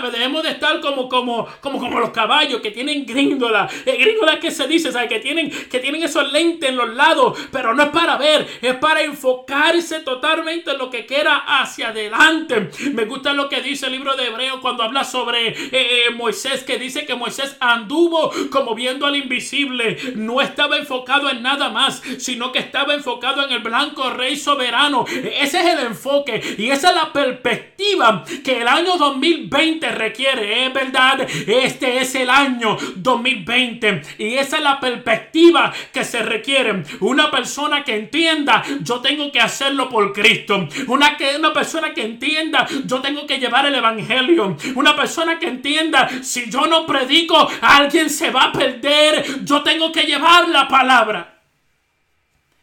Debemos 0.00 0.42
de 0.42 0.50
estar 0.50 0.80
como, 0.80 1.08
como, 1.08 1.46
como, 1.60 1.78
como 1.78 2.00
los 2.00 2.10
caballos 2.10 2.60
que 2.60 2.70
tienen 2.70 3.06
gringola. 3.06 3.68
Eh, 3.86 3.96
gringola 3.96 4.40
que 4.40 4.50
se 4.50 4.66
dice, 4.66 4.92
¿sabes? 4.92 5.08
Que 5.08 5.20
tienen, 5.20 5.50
que 5.50 5.80
tienen 5.80 6.02
esos 6.02 6.32
lentes 6.32 6.68
en 6.68 6.76
los 6.76 6.94
lados. 6.94 7.38
Pero 7.50 7.74
no 7.74 7.82
es 7.82 7.88
para 7.90 8.16
ver, 8.16 8.46
es 8.60 8.74
para 8.76 9.02
enfocarse 9.02 10.00
totalmente 10.00 10.72
en 10.72 10.78
lo 10.78 10.90
que 10.90 11.06
quiera 11.06 11.44
hacia 11.46 11.88
adelante. 11.88 12.70
Me 12.92 13.04
gusta 13.04 13.32
lo 13.32 13.48
que 13.48 13.60
dice 13.60 13.86
el 13.86 13.92
libro 13.92 14.16
de 14.16 14.26
Hebreo 14.26 14.60
cuando 14.60 14.82
habla 14.82 15.04
sobre 15.04 15.48
eh, 15.48 15.56
eh, 15.72 16.10
Moisés, 16.14 16.64
que 16.64 16.78
dice 16.78 17.06
que 17.06 17.14
Moisés 17.14 17.56
anduvo 17.60 18.32
como 18.50 18.74
viendo 18.74 19.06
al 19.06 19.16
invisible. 19.16 19.96
No 20.16 20.40
estaba 20.40 20.76
enfocado 20.76 21.30
en 21.30 21.42
nada 21.42 21.68
más, 21.68 22.02
sino 22.18 22.52
que 22.52 22.58
estaba 22.58 22.94
enfocado 22.94 23.44
en 23.44 23.52
el 23.52 23.60
blanco 23.60 24.10
rey 24.10 24.36
soberano. 24.36 25.04
Ese 25.08 25.60
es 25.60 25.66
el 25.66 25.80
enfoque 25.86 26.40
y 26.58 26.70
esa 26.70 26.90
es 26.90 26.94
la 26.96 27.12
perspectiva 27.12 28.24
que 28.44 28.60
el 28.60 28.68
año 28.68 28.96
2020 28.96 29.83
requiere, 29.90 30.66
es 30.66 30.72
verdad, 30.72 31.26
este 31.46 31.98
es 32.00 32.14
el 32.14 32.30
año 32.30 32.76
2020 32.96 34.02
y 34.18 34.34
esa 34.34 34.58
es 34.58 34.62
la 34.62 34.80
perspectiva 34.80 35.72
que 35.92 36.04
se 36.04 36.22
requiere. 36.22 36.82
Una 37.00 37.30
persona 37.30 37.84
que 37.84 37.96
entienda, 37.96 38.62
yo 38.80 39.00
tengo 39.00 39.30
que 39.30 39.40
hacerlo 39.40 39.88
por 39.88 40.12
Cristo. 40.12 40.68
Una, 40.88 41.16
que, 41.16 41.36
una 41.36 41.52
persona 41.52 41.92
que 41.94 42.02
entienda, 42.02 42.66
yo 42.84 43.00
tengo 43.00 43.26
que 43.26 43.38
llevar 43.38 43.66
el 43.66 43.74
Evangelio. 43.74 44.56
Una 44.74 44.96
persona 44.96 45.38
que 45.38 45.48
entienda, 45.48 46.08
si 46.22 46.50
yo 46.50 46.66
no 46.66 46.86
predico, 46.86 47.48
alguien 47.60 48.10
se 48.10 48.30
va 48.30 48.44
a 48.44 48.52
perder. 48.52 49.44
Yo 49.44 49.62
tengo 49.62 49.92
que 49.92 50.04
llevar 50.04 50.48
la 50.48 50.68
palabra. 50.68 51.34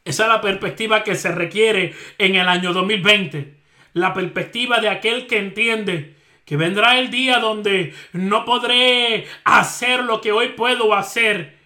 Esa 0.04 0.24
es 0.24 0.30
la 0.30 0.42
perspectiva 0.42 1.04
que 1.04 1.16
se 1.16 1.32
requiere 1.32 1.94
en 2.18 2.36
el 2.36 2.48
año 2.48 2.74
2020. 2.74 3.54
La 3.94 4.14
perspectiva 4.14 4.80
de 4.80 4.90
aquel 4.90 5.28
que 5.28 5.38
entiende 5.38 6.16
que 6.52 6.58
vendrá 6.58 7.00
el 7.00 7.10
día 7.10 7.40
donde 7.40 7.94
no 8.12 8.44
podré 8.44 9.26
hacer 9.46 10.04
lo 10.04 10.20
que 10.20 10.34
hoy 10.34 10.50
puedo 10.50 10.94
hacer 10.94 11.61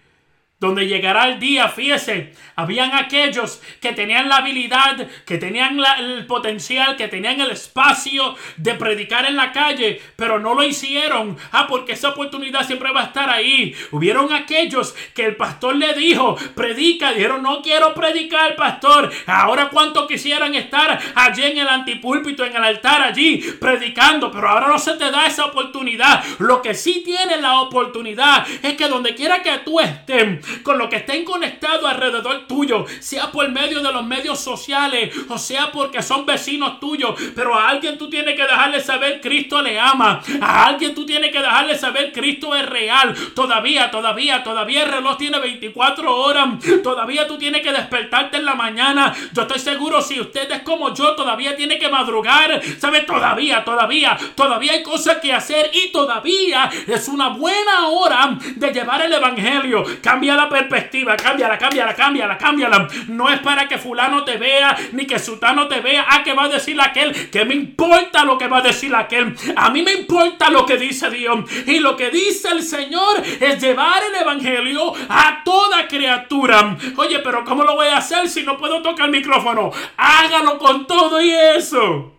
donde 0.58 0.86
llegará 0.86 1.28
el 1.28 1.38
día, 1.38 1.68
fíjese, 1.68 2.32
habían 2.54 2.94
aquellos 2.94 3.60
que 3.80 3.92
tenían 3.92 4.30
la 4.30 4.38
habilidad, 4.38 5.06
que 5.26 5.36
tenían 5.36 5.78
el 5.98 6.24
potencial, 6.26 6.96
que 6.96 7.08
tenían 7.08 7.38
el 7.42 7.50
espacio 7.50 8.34
de 8.56 8.72
predicar 8.74 9.26
en 9.26 9.36
la 9.36 9.52
calle, 9.52 10.00
pero 10.16 10.38
no 10.38 10.54
lo 10.54 10.62
hicieron. 10.62 11.36
Ah, 11.52 11.66
porque 11.68 11.92
esa 11.92 12.10
oportunidad 12.10 12.66
siempre 12.66 12.90
va 12.90 13.02
a 13.02 13.06
estar 13.06 13.28
ahí. 13.28 13.74
Hubieron 13.90 14.32
aquellos 14.32 14.94
que 15.14 15.26
el 15.26 15.36
pastor 15.36 15.76
le 15.76 15.92
dijo, 15.92 16.36
predica, 16.54 17.12
dijeron, 17.12 17.42
no 17.42 17.60
quiero 17.60 17.92
predicar, 17.92 18.56
pastor. 18.56 19.12
Ahora 19.26 19.68
cuánto 19.70 20.06
quisieran 20.06 20.54
estar 20.54 20.98
allí 21.14 21.42
en 21.42 21.58
el 21.58 21.68
antipúlpito, 21.68 22.46
en 22.46 22.56
el 22.56 22.64
altar, 22.64 23.02
allí, 23.02 23.44
predicando, 23.60 24.30
pero 24.30 24.48
ahora 24.48 24.68
no 24.68 24.78
se 24.78 24.94
te 24.94 25.10
da 25.10 25.26
esa 25.26 25.44
oportunidad. 25.44 26.24
Lo 26.38 26.62
que 26.62 26.72
sí 26.72 27.02
tiene 27.04 27.36
la 27.42 27.60
oportunidad 27.60 28.46
es 28.62 28.72
que 28.72 28.88
donde 28.88 29.14
quiera 29.14 29.42
que 29.42 29.58
tú 29.58 29.80
estés, 29.80 30.46
con 30.62 30.78
lo 30.78 30.88
que 30.88 30.96
estén 30.96 31.24
conectados 31.24 31.90
alrededor 31.90 32.46
tuyo, 32.46 32.84
sea 33.00 33.30
por 33.30 33.48
medio 33.50 33.82
de 33.82 33.92
los 33.92 34.04
medios 34.04 34.40
sociales 34.40 35.14
o 35.28 35.38
sea 35.38 35.72
porque 35.72 36.02
son 36.02 36.26
vecinos 36.26 36.80
tuyos, 36.80 37.14
pero 37.34 37.54
a 37.54 37.68
alguien 37.68 37.98
tú 37.98 38.08
tienes 38.08 38.34
que 38.34 38.42
dejarle 38.42 38.80
saber 38.80 39.20
Cristo 39.20 39.62
le 39.62 39.78
ama, 39.78 40.20
a 40.40 40.66
alguien 40.66 40.94
tú 40.94 41.04
tienes 41.06 41.30
que 41.30 41.38
dejarle 41.38 41.76
saber 41.76 42.12
Cristo 42.12 42.54
es 42.54 42.66
real, 42.66 43.14
todavía, 43.34 43.90
todavía, 43.90 44.42
todavía 44.42 44.84
el 44.84 44.92
reloj 44.92 45.16
tiene 45.16 45.38
24 45.38 46.16
horas, 46.16 46.48
todavía 46.82 47.26
tú 47.26 47.38
tienes 47.38 47.62
que 47.62 47.72
despertarte 47.72 48.38
en 48.38 48.44
la 48.44 48.54
mañana, 48.54 49.14
yo 49.32 49.42
estoy 49.42 49.58
seguro 49.58 50.00
si 50.02 50.20
usted 50.20 50.50
es 50.50 50.62
como 50.62 50.94
yo, 50.94 51.14
todavía 51.14 51.56
tiene 51.56 51.78
que 51.78 51.88
madrugar, 51.88 52.60
¿sabe? 52.78 53.02
Todavía, 53.02 53.64
todavía, 53.64 54.16
todavía 54.34 54.72
hay 54.72 54.82
cosas 54.82 55.18
que 55.18 55.32
hacer 55.32 55.70
y 55.72 55.90
todavía 55.90 56.70
es 56.86 57.08
una 57.08 57.28
buena 57.30 57.88
hora 57.88 58.38
de 58.54 58.72
llevar 58.72 59.02
el 59.02 59.12
Evangelio, 59.12 59.84
cambia 60.02 60.35
la 60.36 60.48
perspectiva, 60.48 61.16
cámbiala, 61.16 61.58
cámbiala, 61.58 61.94
cámbiala, 61.94 62.38
cámbiala. 62.38 62.88
No 63.08 63.28
es 63.28 63.40
para 63.40 63.66
que 63.68 63.78
fulano 63.78 64.24
te 64.24 64.36
vea, 64.36 64.76
ni 64.92 65.06
que 65.06 65.18
sultano 65.18 65.68
te 65.68 65.80
vea. 65.80 66.02
¿A 66.02 66.16
ah, 66.16 66.22
qué 66.22 66.34
va 66.34 66.44
a 66.44 66.48
decir 66.48 66.80
aquel? 66.80 67.30
Que 67.30 67.44
me 67.44 67.54
importa 67.54 68.24
lo 68.24 68.38
que 68.38 68.48
va 68.48 68.58
a 68.58 68.62
decir 68.62 68.94
aquel? 68.94 69.34
A 69.56 69.70
mí 69.70 69.82
me 69.82 69.92
importa 69.92 70.50
lo 70.50 70.66
que 70.66 70.76
dice 70.76 71.10
Dios. 71.10 71.50
Y 71.66 71.80
lo 71.80 71.96
que 71.96 72.10
dice 72.10 72.48
el 72.48 72.62
Señor 72.62 73.22
es 73.40 73.60
llevar 73.60 74.02
el 74.04 74.14
Evangelio 74.14 74.92
a 75.08 75.42
toda 75.44 75.88
criatura. 75.88 76.76
Oye, 76.96 77.18
pero 77.20 77.44
¿cómo 77.44 77.64
lo 77.64 77.74
voy 77.74 77.88
a 77.88 77.98
hacer 77.98 78.28
si 78.28 78.42
no 78.42 78.56
puedo 78.58 78.82
tocar 78.82 79.06
el 79.06 79.12
micrófono? 79.12 79.70
Hágalo 79.96 80.58
con 80.58 80.86
todo 80.86 81.20
y 81.20 81.32
eso. 81.32 82.16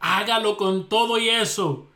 Hágalo 0.00 0.56
con 0.56 0.88
todo 0.88 1.18
y 1.18 1.28
eso. 1.28 1.88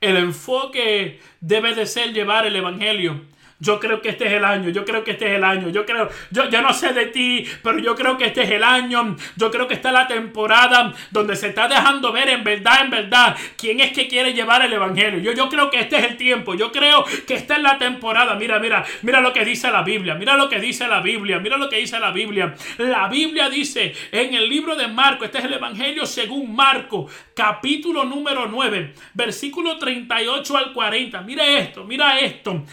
El 0.00 0.16
enfoque 0.16 1.20
debe 1.40 1.74
de 1.74 1.86
ser 1.86 2.12
llevar 2.12 2.46
el 2.46 2.56
Evangelio 2.56 3.33
yo 3.58 3.80
creo 3.80 4.00
que 4.02 4.10
este 4.10 4.26
es 4.26 4.32
el 4.32 4.44
año, 4.44 4.70
yo 4.70 4.84
creo 4.84 5.04
que 5.04 5.12
este 5.12 5.26
es 5.26 5.36
el 5.36 5.44
año, 5.44 5.68
yo 5.70 5.86
creo, 5.86 6.08
yo, 6.30 6.48
yo 6.48 6.62
no 6.62 6.72
sé 6.72 6.92
de 6.92 7.06
ti, 7.06 7.46
pero 7.62 7.78
yo 7.78 7.94
creo 7.94 8.18
que 8.18 8.26
este 8.26 8.42
es 8.42 8.50
el 8.50 8.64
año, 8.64 9.16
yo 9.36 9.50
creo 9.50 9.66
que 9.68 9.74
esta 9.74 9.88
es 9.88 9.94
la 9.94 10.06
temporada 10.06 10.92
donde 11.10 11.36
se 11.36 11.48
está 11.48 11.68
dejando 11.68 12.12
ver 12.12 12.28
en 12.28 12.44
verdad, 12.44 12.84
en 12.84 12.90
verdad, 12.90 13.36
quién 13.56 13.80
es 13.80 13.92
que 13.92 14.08
quiere 14.08 14.32
llevar 14.32 14.64
el 14.64 14.72
evangelio. 14.72 15.20
Yo, 15.20 15.32
yo 15.32 15.48
creo 15.48 15.70
que 15.70 15.80
este 15.80 15.96
es 15.96 16.04
el 16.04 16.16
tiempo, 16.16 16.54
yo 16.54 16.72
creo 16.72 17.04
que 17.26 17.34
esta 17.34 17.56
es 17.56 17.62
la 17.62 17.78
temporada. 17.78 18.34
Mira, 18.34 18.58
mira, 18.58 18.84
mira 19.02 19.20
lo 19.20 19.32
que 19.32 19.44
dice 19.44 19.70
la 19.70 19.82
Biblia, 19.82 20.14
mira 20.14 20.36
lo 20.36 20.48
que 20.48 20.60
dice 20.60 20.86
la 20.88 21.00
Biblia, 21.00 21.38
mira 21.38 21.56
lo 21.56 21.68
que 21.68 21.76
dice 21.76 21.98
la 21.98 22.10
Biblia. 22.10 22.54
La 22.78 23.08
Biblia 23.08 23.48
dice 23.48 23.94
en 24.12 24.34
el 24.34 24.48
libro 24.48 24.76
de 24.76 24.88
Marco, 24.88 25.24
este 25.24 25.38
es 25.38 25.44
el 25.44 25.54
evangelio 25.54 26.06
según 26.06 26.54
Marco, 26.54 27.08
capítulo 27.34 28.04
número 28.04 28.46
9, 28.46 28.94
versículo 29.14 29.78
38 29.78 30.56
al 30.56 30.72
40. 30.72 31.20
Mira 31.22 31.46
esto, 31.46 31.84
mira 31.84 32.18
esto. 32.18 32.64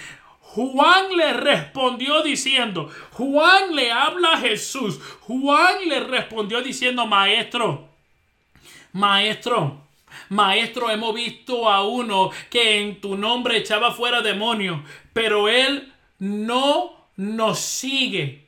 Juan 0.53 1.15
le 1.15 1.31
respondió 1.31 2.21
diciendo, 2.23 2.89
Juan 3.11 3.73
le 3.73 3.89
habla 3.89 4.33
a 4.33 4.37
Jesús. 4.37 4.99
Juan 5.21 5.87
le 5.87 6.01
respondió 6.01 6.61
diciendo, 6.61 7.07
maestro, 7.07 7.87
maestro, 8.91 9.87
maestro, 10.27 10.89
hemos 10.89 11.15
visto 11.15 11.69
a 11.69 11.87
uno 11.87 12.31
que 12.49 12.81
en 12.81 12.99
tu 12.99 13.15
nombre 13.15 13.59
echaba 13.59 13.93
fuera 13.93 14.21
demonios, 14.21 14.81
pero 15.13 15.47
él 15.47 15.93
no 16.19 17.07
nos 17.15 17.57
sigue. 17.57 18.45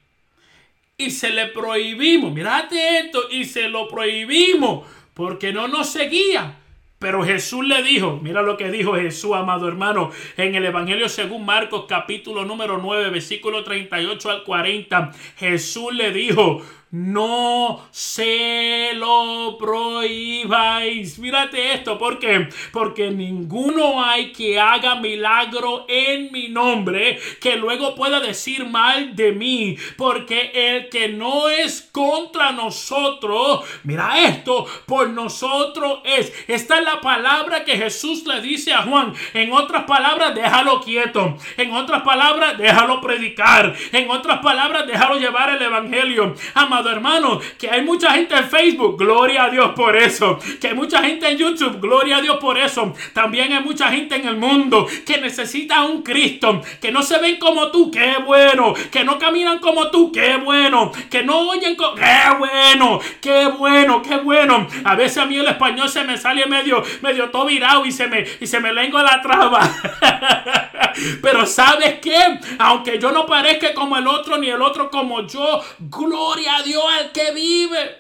Y 0.98 1.10
se 1.10 1.30
le 1.30 1.48
prohibimos, 1.48 2.34
mirate 2.34 3.00
esto, 3.00 3.30
y 3.32 3.46
se 3.46 3.70
lo 3.70 3.88
prohibimos 3.88 4.86
porque 5.14 5.54
no 5.54 5.70
nos 5.70 5.88
seguía. 5.88 6.63
Pero 7.04 7.22
Jesús 7.22 7.66
le 7.66 7.84
dijo, 7.84 8.22
mira 8.24 8.42
lo 8.42 8.56
que 8.56 8.72
dijo 8.72 8.96
Jesús, 8.96 9.36
amado 9.36 9.68
hermano, 9.68 10.12
en 10.38 10.56
el 10.56 10.64
Evangelio 10.64 11.10
según 11.10 11.46
Marcos 11.46 11.84
capítulo 11.86 12.46
número 12.46 12.78
9, 12.78 13.10
versículo 13.10 13.62
38 13.66 14.32
al 14.32 14.44
40. 14.46 15.12
Jesús 15.36 15.94
le 15.94 16.12
dijo, 16.12 16.62
no 16.94 17.88
se 17.90 18.92
lo 18.94 19.58
prohibáis. 19.58 21.18
Mírate 21.18 21.74
esto, 21.74 21.98
¿por 21.98 22.20
qué? 22.20 22.48
Porque 22.72 23.10
ninguno 23.10 24.04
hay 24.06 24.32
que 24.32 24.60
haga 24.60 24.94
milagro 24.96 25.86
en 25.88 26.32
mi 26.32 26.50
nombre 26.50 27.20
que 27.42 27.56
luego 27.56 27.96
pueda 27.96 28.20
decir 28.20 28.68
mal 28.68 29.16
de 29.16 29.32
mí, 29.32 29.76
porque 29.98 30.52
el 30.54 30.90
que 30.90 31.08
no 31.08 31.50
es 31.50 31.90
contra 31.92 32.52
nosotros, 32.52 33.62
mira 33.84 34.20
esto, 34.26 34.68
por 34.86 35.10
nosotros 35.10 36.02
es. 36.04 36.32
Esta 36.48 36.78
es 36.78 36.86
la 36.86 37.02
palabra 37.02 37.66
que 37.66 37.76
Jesús 37.76 38.24
le 38.28 38.40
dice 38.40 38.72
a 38.72 38.84
Juan. 38.84 39.16
En 39.34 39.52
otras 39.52 39.86
palabras, 39.86 40.36
déjalo 40.36 40.80
quieto. 40.82 41.38
En 41.58 41.74
otras 41.74 42.04
palabras, 42.04 42.56
déjalo 42.56 43.02
predicar. 43.02 43.76
En 43.92 44.12
otras 44.12 44.42
palabras, 44.42 44.86
déjalo 44.86 45.18
llevar 45.18 45.56
el 45.56 45.62
evangelio. 45.64 46.36
Amado 46.54 46.83
hermano, 46.90 47.40
que 47.58 47.70
hay 47.70 47.82
mucha 47.82 48.12
gente 48.12 48.36
en 48.36 48.50
Facebook, 48.50 48.98
gloria 48.98 49.46
a 49.46 49.50
Dios 49.50 49.72
por 49.76 49.96
eso. 49.96 50.40
Que 50.60 50.70
hay 50.70 50.74
mucha 50.74 51.04
gente 51.04 51.30
en 51.30 51.38
YouTube, 51.38 51.80
gloria 51.80 52.18
a 52.18 52.22
Dios 52.22 52.38
por 52.38 52.58
eso. 52.58 52.94
También 53.14 53.54
hay 53.54 53.64
mucha 53.64 53.90
gente 53.90 54.16
en 54.16 54.28
el 54.28 54.38
mundo 54.38 54.88
que 55.06 55.20
necesita 55.20 55.84
un 55.84 56.04
Cristo, 56.04 56.62
que 56.82 56.92
no 56.92 57.04
se 57.04 57.18
ven 57.20 57.38
como 57.38 57.72
tú, 57.72 57.92
qué 57.92 58.18
bueno. 58.26 58.74
Que 58.92 59.04
no 59.04 59.18
caminan 59.18 59.60
como 59.60 59.90
tú, 59.90 60.12
qué 60.12 60.38
bueno. 60.38 60.92
Que 61.10 61.24
no 61.24 61.50
oyen 61.50 61.76
como, 61.76 61.96
qué 61.96 62.22
bueno, 62.38 63.00
qué 63.22 63.48
bueno, 63.48 64.02
qué 64.02 64.18
bueno. 64.18 64.68
A 64.84 64.96
veces 64.96 65.18
a 65.18 65.26
mí 65.26 65.38
el 65.38 65.48
español 65.48 65.90
se 65.90 66.04
me 66.04 66.18
sale 66.18 66.46
medio, 66.46 66.84
medio 67.02 67.30
todo 67.30 67.46
virado 67.46 67.86
y 67.86 67.92
se 67.92 68.08
me, 68.08 68.26
y 68.40 68.48
se 68.48 68.60
me 68.60 68.72
la 68.74 69.22
traba. 69.22 69.62
Pero 71.22 71.46
¿sabes 71.46 72.00
qué? 72.00 72.40
Aunque 72.60 73.00
yo 73.00 73.12
no 73.12 73.26
parezca 73.26 73.74
como 73.74 73.98
el 73.98 74.08
otro 74.08 74.38
ni 74.38 74.50
el 74.50 74.62
otro 74.62 74.90
como 74.90 75.26
yo, 75.26 75.62
gloria 75.80 76.58
a 76.58 76.64
Dios 76.64 76.73
al 76.82 77.12
que 77.12 77.32
vive. 77.34 77.98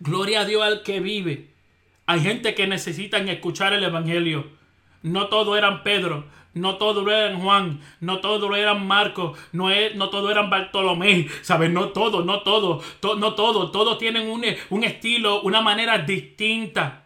Gloria 0.00 0.40
a 0.40 0.44
Dios 0.44 0.62
al 0.62 0.82
que 0.82 1.00
vive. 1.00 1.50
Hay 2.06 2.20
gente 2.20 2.54
que 2.54 2.66
necesitan 2.66 3.28
escuchar 3.28 3.72
el 3.72 3.84
Evangelio. 3.84 4.46
No 5.02 5.28
todo 5.28 5.56
eran 5.56 5.82
Pedro, 5.82 6.26
no 6.54 6.76
todo 6.76 7.08
eran 7.10 7.40
Juan, 7.40 7.80
no 8.00 8.20
todo 8.20 8.54
eran 8.56 8.86
Marcos, 8.86 9.38
no, 9.52 9.70
es, 9.70 9.94
no 9.94 10.10
todo 10.10 10.30
eran 10.30 10.50
Bartolomé, 10.50 11.28
¿sabes? 11.42 11.70
No 11.70 11.90
todo, 11.90 12.24
no 12.24 12.42
todo, 12.42 12.82
no 13.02 13.34
todo, 13.34 13.70
todos 13.70 13.98
tienen 13.98 14.28
un, 14.28 14.44
un 14.70 14.84
estilo, 14.84 15.42
una 15.42 15.60
manera 15.60 15.98
distinta. 15.98 17.04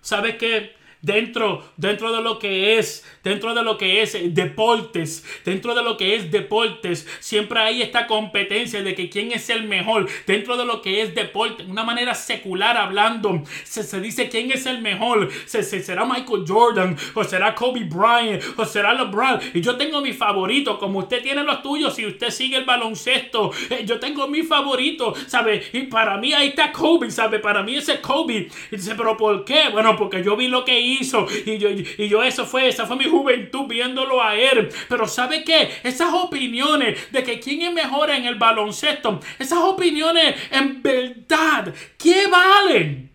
¿Sabes 0.00 0.36
qué? 0.36 0.74
Dentro, 1.02 1.64
dentro 1.76 2.14
de 2.14 2.22
lo 2.22 2.38
que 2.38 2.78
es, 2.78 3.04
dentro 3.24 3.54
de 3.54 3.62
lo 3.62 3.76
que 3.76 4.02
es 4.02 4.16
deportes, 4.34 5.24
dentro 5.44 5.74
de 5.74 5.82
lo 5.82 5.96
que 5.96 6.14
es 6.14 6.30
deportes, 6.30 7.06
siempre 7.20 7.58
hay 7.58 7.82
esta 7.82 8.06
competencia 8.06 8.82
de 8.82 8.94
que 8.94 9.10
quién 9.10 9.32
es 9.32 9.50
el 9.50 9.64
mejor, 9.64 10.08
dentro 10.26 10.56
de 10.56 10.64
lo 10.64 10.80
que 10.80 11.02
es 11.02 11.14
deporte, 11.14 11.64
una 11.64 11.82
manera 11.82 12.14
secular 12.14 12.76
hablando, 12.76 13.42
se, 13.64 14.00
dice 14.00 14.28
quién 14.28 14.52
es 14.52 14.64
el 14.66 14.80
mejor, 14.80 15.28
se, 15.44 15.62
será 15.62 16.04
Michael 16.04 16.44
Jordan, 16.46 16.96
o 17.14 17.24
será 17.24 17.54
Kobe 17.54 17.84
Bryant, 17.84 18.42
o 18.56 18.64
será 18.64 18.94
LeBron, 18.94 19.40
y 19.54 19.60
yo 19.60 19.76
tengo 19.76 20.00
mi 20.00 20.12
favorito, 20.12 20.78
como 20.78 21.00
usted 21.00 21.22
tiene 21.22 21.42
los 21.42 21.62
tuyos, 21.62 21.96
si 21.96 22.06
usted 22.06 22.30
sigue 22.30 22.56
el 22.56 22.64
baloncesto, 22.64 23.50
eh, 23.70 23.82
yo 23.84 23.98
tengo 23.98 24.28
mi 24.28 24.42
favorito, 24.42 25.14
¿sabe? 25.26 25.64
Y 25.72 25.82
para 25.82 26.16
mí 26.16 26.32
ahí 26.32 26.48
está 26.48 26.70
Kobe, 26.70 27.10
¿sabe? 27.10 27.40
Para 27.40 27.64
mí 27.64 27.74
ese 27.74 28.00
Kobe, 28.00 28.48
y 28.70 28.76
dice, 28.76 28.94
pero 28.94 29.16
¿por 29.16 29.44
qué? 29.44 29.68
Bueno, 29.72 29.96
porque 29.96 30.22
yo 30.22 30.36
vi 30.36 30.46
lo 30.46 30.64
que 30.64 30.78
hizo 30.78 30.91
hizo. 31.00 31.26
Y 31.46 31.58
yo, 31.58 31.68
y 31.70 32.08
yo 32.08 32.22
eso 32.22 32.46
fue, 32.46 32.68
esa 32.68 32.86
fue 32.86 32.96
mi 32.96 33.04
juventud 33.04 33.66
viéndolo 33.66 34.22
a 34.22 34.36
él. 34.36 34.68
Pero 34.88 35.06
¿sabe 35.06 35.44
qué? 35.44 35.70
Esas 35.82 36.12
opiniones 36.12 37.10
de 37.12 37.22
que 37.22 37.40
quién 37.40 37.62
es 37.62 37.72
mejor 37.72 38.10
en 38.10 38.24
el 38.24 38.36
baloncesto, 38.36 39.20
esas 39.38 39.58
opiniones 39.58 40.36
en 40.50 40.82
verdad, 40.82 41.74
¿qué 41.98 42.26
valen? 42.26 43.11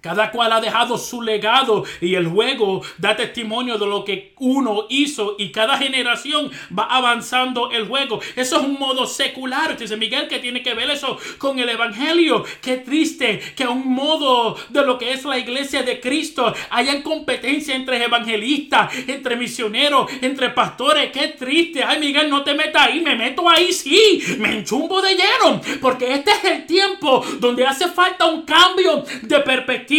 Cada 0.00 0.30
cual 0.30 0.52
ha 0.52 0.60
dejado 0.60 0.96
su 0.96 1.20
legado 1.20 1.84
y 2.00 2.14
el 2.14 2.26
juego 2.26 2.80
da 2.96 3.16
testimonio 3.16 3.76
de 3.76 3.86
lo 3.86 4.02
que 4.02 4.32
uno 4.38 4.86
hizo 4.88 5.36
y 5.38 5.52
cada 5.52 5.76
generación 5.76 6.50
va 6.76 6.84
avanzando 6.84 7.70
el 7.70 7.86
juego. 7.86 8.20
Eso 8.34 8.56
es 8.56 8.62
un 8.62 8.78
modo 8.78 9.06
secular. 9.06 9.76
Dice 9.76 9.98
Miguel 9.98 10.26
que 10.26 10.38
tiene 10.38 10.62
que 10.62 10.72
ver 10.72 10.90
eso 10.90 11.18
con 11.36 11.58
el 11.58 11.68
Evangelio. 11.68 12.44
Qué 12.62 12.78
triste 12.78 13.40
que 13.54 13.66
un 13.66 13.92
modo 13.92 14.56
de 14.70 14.86
lo 14.86 14.96
que 14.96 15.12
es 15.12 15.24
la 15.26 15.38
iglesia 15.38 15.82
de 15.82 16.00
Cristo 16.00 16.54
haya 16.70 17.02
competencia 17.02 17.74
entre 17.74 18.02
evangelistas, 18.02 18.92
entre 19.06 19.36
misioneros, 19.36 20.10
entre 20.22 20.48
pastores. 20.50 21.12
Qué 21.12 21.28
triste. 21.28 21.84
Ay 21.84 22.00
Miguel, 22.00 22.30
no 22.30 22.42
te 22.42 22.54
metas 22.54 22.88
ahí. 22.88 23.00
Me 23.00 23.16
meto 23.16 23.46
ahí, 23.46 23.70
sí. 23.70 24.36
Me 24.38 24.52
enchumbo 24.56 25.02
de 25.02 25.10
lleno. 25.10 25.60
Porque 25.82 26.14
este 26.14 26.30
es 26.30 26.44
el 26.44 26.66
tiempo 26.66 27.22
donde 27.38 27.66
hace 27.66 27.88
falta 27.88 28.24
un 28.24 28.42
cambio 28.42 29.04
de 29.22 29.40
perspectiva 29.40 29.89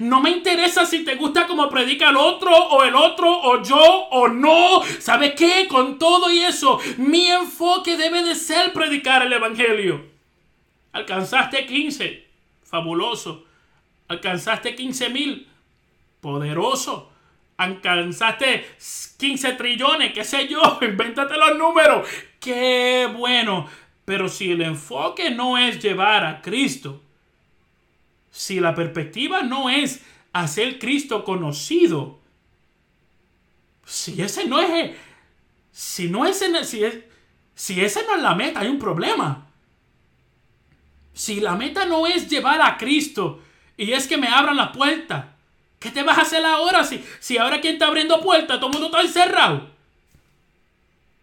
no 0.00 0.20
me 0.20 0.30
interesa 0.30 0.86
si 0.86 1.04
te 1.04 1.16
gusta 1.16 1.46
como 1.46 1.68
predica 1.68 2.10
el 2.10 2.16
otro 2.16 2.50
o 2.50 2.84
el 2.84 2.94
otro 2.94 3.28
o 3.30 3.62
yo 3.62 3.78
o 4.10 4.28
no. 4.28 4.82
¿Sabes 5.00 5.34
qué? 5.36 5.66
Con 5.68 5.98
todo 5.98 6.30
y 6.30 6.40
eso, 6.40 6.78
mi 6.96 7.26
enfoque 7.26 7.96
debe 7.96 8.22
de 8.22 8.34
ser 8.34 8.72
predicar 8.72 9.22
el 9.22 9.32
Evangelio. 9.32 10.04
Alcanzaste 10.92 11.66
15. 11.66 12.26
Fabuloso. 12.64 13.44
Alcanzaste 14.08 14.74
15 14.74 15.08
mil. 15.10 15.48
Poderoso. 16.20 17.10
Alcanzaste 17.56 18.76
15 19.18 19.52
trillones, 19.52 20.12
qué 20.12 20.24
sé 20.24 20.48
yo, 20.48 20.78
invéntate 20.82 21.36
los 21.36 21.56
números. 21.56 22.08
Qué 22.40 23.08
bueno. 23.16 23.68
Pero 24.04 24.28
si 24.28 24.50
el 24.50 24.62
enfoque 24.62 25.30
no 25.30 25.56
es 25.58 25.80
llevar 25.80 26.24
a 26.24 26.42
Cristo, 26.42 27.00
si 28.32 28.58
la 28.58 28.74
perspectiva 28.74 29.42
no 29.42 29.70
es 29.70 30.00
hacer 30.32 30.78
Cristo 30.78 31.22
conocido, 31.22 32.18
si 33.84 34.20
ese 34.20 34.46
no 34.46 34.60
es, 34.60 34.96
si 35.70 36.08
no 36.08 36.24
es, 36.24 36.38
si, 36.64 36.82
es, 36.82 36.98
si 37.54 37.80
ese 37.80 38.02
no 38.04 38.16
es 38.16 38.22
la 38.22 38.34
meta, 38.34 38.60
hay 38.60 38.68
un 38.68 38.78
problema. 38.78 39.46
Si 41.12 41.40
la 41.40 41.54
meta 41.56 41.84
no 41.84 42.06
es 42.06 42.28
llevar 42.28 42.62
a 42.62 42.78
Cristo 42.78 43.40
y 43.76 43.92
es 43.92 44.08
que 44.08 44.16
me 44.16 44.28
abran 44.28 44.56
la 44.56 44.72
puerta, 44.72 45.36
¿qué 45.78 45.90
te 45.90 46.02
vas 46.02 46.16
a 46.16 46.22
hacer 46.22 46.44
ahora 46.44 46.84
si, 46.84 47.04
si 47.20 47.36
ahora 47.36 47.60
quien 47.60 47.74
está 47.74 47.88
abriendo 47.88 48.22
puerta, 48.22 48.58
todo 48.58 48.68
el 48.68 48.72
mundo 48.72 48.86
está 48.86 49.02
encerrado? 49.02 49.68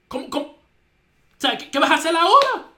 ¿Cómo, 0.08 0.30
cómo? 0.30 0.60
¿qué 1.72 1.80
vas 1.80 1.90
a 1.90 1.96
hacer 1.96 2.16
ahora? 2.16 2.69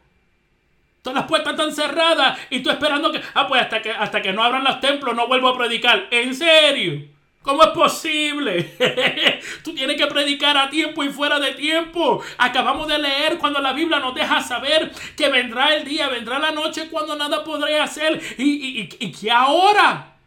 Todas 1.02 1.16
las 1.16 1.28
puertas 1.28 1.54
están 1.54 1.74
cerradas 1.74 2.40
y 2.50 2.62
tú 2.62 2.70
esperando 2.70 3.12
que, 3.12 3.22
ah, 3.34 3.48
pues 3.48 3.62
hasta 3.62 3.82
que, 3.82 3.92
hasta 3.92 4.22
que 4.22 4.34
no 4.34 4.44
abran 4.44 4.64
los 4.64 4.80
templos 4.80 5.16
no 5.16 5.28
vuelvo 5.28 5.50
a 5.50 5.58
predicar. 5.58 6.08
¿En 6.12 6.36
serio? 6.36 7.08
¿Cómo 7.42 7.64
es 7.64 7.70
posible? 7.70 8.76
Tú 9.64 9.74
tienes 9.74 9.98
que 9.98 10.06
predicar 10.06 10.56
a 10.58 10.70
tiempo 10.70 11.04
y 11.04 11.10
fuera 11.10 11.40
de 11.40 11.54
tiempo. 11.54 12.22
Acabamos 12.38 12.88
de 12.88 13.00
leer 13.00 13.40
cuando 13.40 13.60
la 13.60 13.74
Biblia 13.74 14.00
nos 14.00 14.14
deja 14.14 14.42
saber 14.42 14.92
que 15.18 15.28
vendrá 15.30 15.74
el 15.74 15.84
día, 15.84 16.08
vendrá 16.08 16.38
la 16.38 16.52
noche 16.52 16.88
cuando 16.92 17.16
nada 17.16 17.44
podré 17.44 17.80
hacer. 17.80 18.22
¿Y, 18.38 18.44
y, 18.44 18.82
y, 18.82 18.90
y 19.08 19.12
que 19.12 19.32
ahora? 19.32 20.18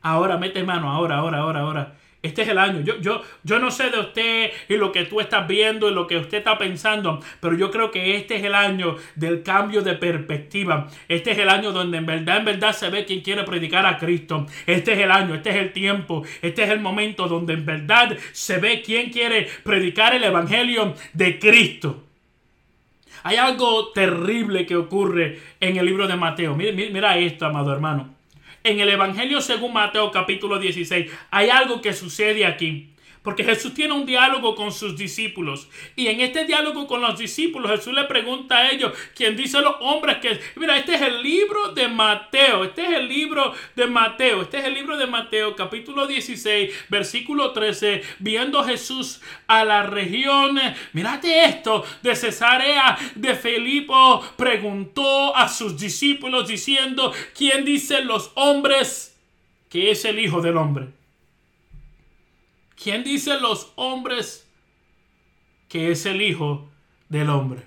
Ahora, 0.00 0.38
mete 0.38 0.62
mano, 0.62 0.88
ahora, 0.88 1.18
ahora, 1.18 1.38
ahora, 1.38 1.60
ahora. 1.60 1.99
Este 2.22 2.42
es 2.42 2.48
el 2.48 2.58
año. 2.58 2.80
Yo, 2.80 3.00
yo, 3.00 3.22
yo 3.44 3.58
no 3.58 3.70
sé 3.70 3.88
de 3.88 3.98
usted 3.98 4.50
y 4.68 4.76
lo 4.76 4.92
que 4.92 5.06
tú 5.06 5.20
estás 5.20 5.48
viendo 5.48 5.88
y 5.88 5.94
lo 5.94 6.06
que 6.06 6.18
usted 6.18 6.38
está 6.38 6.58
pensando, 6.58 7.20
pero 7.40 7.56
yo 7.56 7.70
creo 7.70 7.90
que 7.90 8.16
este 8.16 8.36
es 8.36 8.44
el 8.44 8.54
año 8.54 8.96
del 9.14 9.42
cambio 9.42 9.80
de 9.80 9.94
perspectiva. 9.94 10.88
Este 11.08 11.30
es 11.30 11.38
el 11.38 11.48
año 11.48 11.72
donde 11.72 11.96
en 11.96 12.04
verdad, 12.04 12.36
en 12.38 12.44
verdad 12.44 12.72
se 12.72 12.90
ve 12.90 13.06
quien 13.06 13.22
quiere 13.22 13.44
predicar 13.44 13.86
a 13.86 13.96
Cristo. 13.96 14.46
Este 14.66 14.92
es 14.92 14.98
el 14.98 15.10
año, 15.10 15.34
este 15.34 15.50
es 15.50 15.56
el 15.56 15.72
tiempo, 15.72 16.22
este 16.42 16.64
es 16.64 16.70
el 16.70 16.80
momento 16.80 17.26
donde 17.26 17.54
en 17.54 17.64
verdad 17.64 18.16
se 18.32 18.58
ve 18.58 18.82
quién 18.82 19.10
quiere 19.10 19.48
predicar 19.62 20.14
el 20.14 20.24
Evangelio 20.24 20.94
de 21.14 21.38
Cristo. 21.38 22.04
Hay 23.22 23.36
algo 23.36 23.92
terrible 23.92 24.66
que 24.66 24.76
ocurre 24.76 25.40
en 25.58 25.76
el 25.76 25.86
libro 25.86 26.06
de 26.06 26.16
Mateo. 26.16 26.54
Mira 26.54 27.16
esto, 27.16 27.46
amado 27.46 27.72
hermano. 27.72 28.19
En 28.62 28.78
el 28.78 28.90
Evangelio 28.90 29.40
según 29.40 29.72
Mateo 29.72 30.10
capítulo 30.10 30.58
16 30.58 31.10
hay 31.30 31.48
algo 31.48 31.80
que 31.80 31.94
sucede 31.94 32.44
aquí. 32.44 32.90
Porque 33.22 33.44
Jesús 33.44 33.74
tiene 33.74 33.92
un 33.92 34.06
diálogo 34.06 34.54
con 34.54 34.72
sus 34.72 34.96
discípulos. 34.96 35.68
Y 35.94 36.06
en 36.06 36.22
este 36.22 36.46
diálogo 36.46 36.86
con 36.86 37.02
los 37.02 37.18
discípulos, 37.18 37.70
Jesús 37.70 37.92
le 37.92 38.04
pregunta 38.04 38.56
a 38.56 38.70
ellos, 38.70 38.92
quien 39.14 39.36
dice 39.36 39.60
los 39.60 39.74
hombres 39.80 40.18
que, 40.18 40.40
mira, 40.56 40.78
este 40.78 40.94
es 40.94 41.02
el 41.02 41.22
libro 41.22 41.72
de 41.72 41.88
Mateo, 41.88 42.64
este 42.64 42.82
es 42.82 42.92
el 42.92 43.08
libro 43.08 43.54
de 43.76 43.86
Mateo, 43.86 44.40
este 44.40 44.58
es 44.58 44.64
el 44.64 44.72
libro 44.72 44.96
de 44.96 45.06
Mateo, 45.06 45.54
capítulo 45.54 46.06
16, 46.06 46.86
versículo 46.88 47.52
13, 47.52 48.02
viendo 48.20 48.64
Jesús 48.64 49.20
a 49.46 49.66
la 49.66 49.82
región, 49.82 50.58
mirate 50.94 51.44
esto, 51.44 51.84
de 52.02 52.16
Cesarea 52.16 52.96
de 53.16 53.34
Felipo, 53.34 54.22
preguntó 54.38 55.36
a 55.36 55.46
sus 55.50 55.78
discípulos 55.78 56.48
diciendo, 56.48 57.12
¿quién 57.36 57.66
dicen 57.66 58.06
los 58.06 58.30
hombres 58.34 59.14
que 59.68 59.90
es 59.90 60.06
el 60.06 60.18
Hijo 60.18 60.40
del 60.40 60.56
Hombre? 60.56 60.99
¿Quién 62.82 63.04
dicen 63.04 63.42
los 63.42 63.72
hombres 63.76 64.48
que 65.68 65.90
es 65.90 66.06
el 66.06 66.22
Hijo 66.22 66.70
del 67.10 67.28
Hombre? 67.28 67.66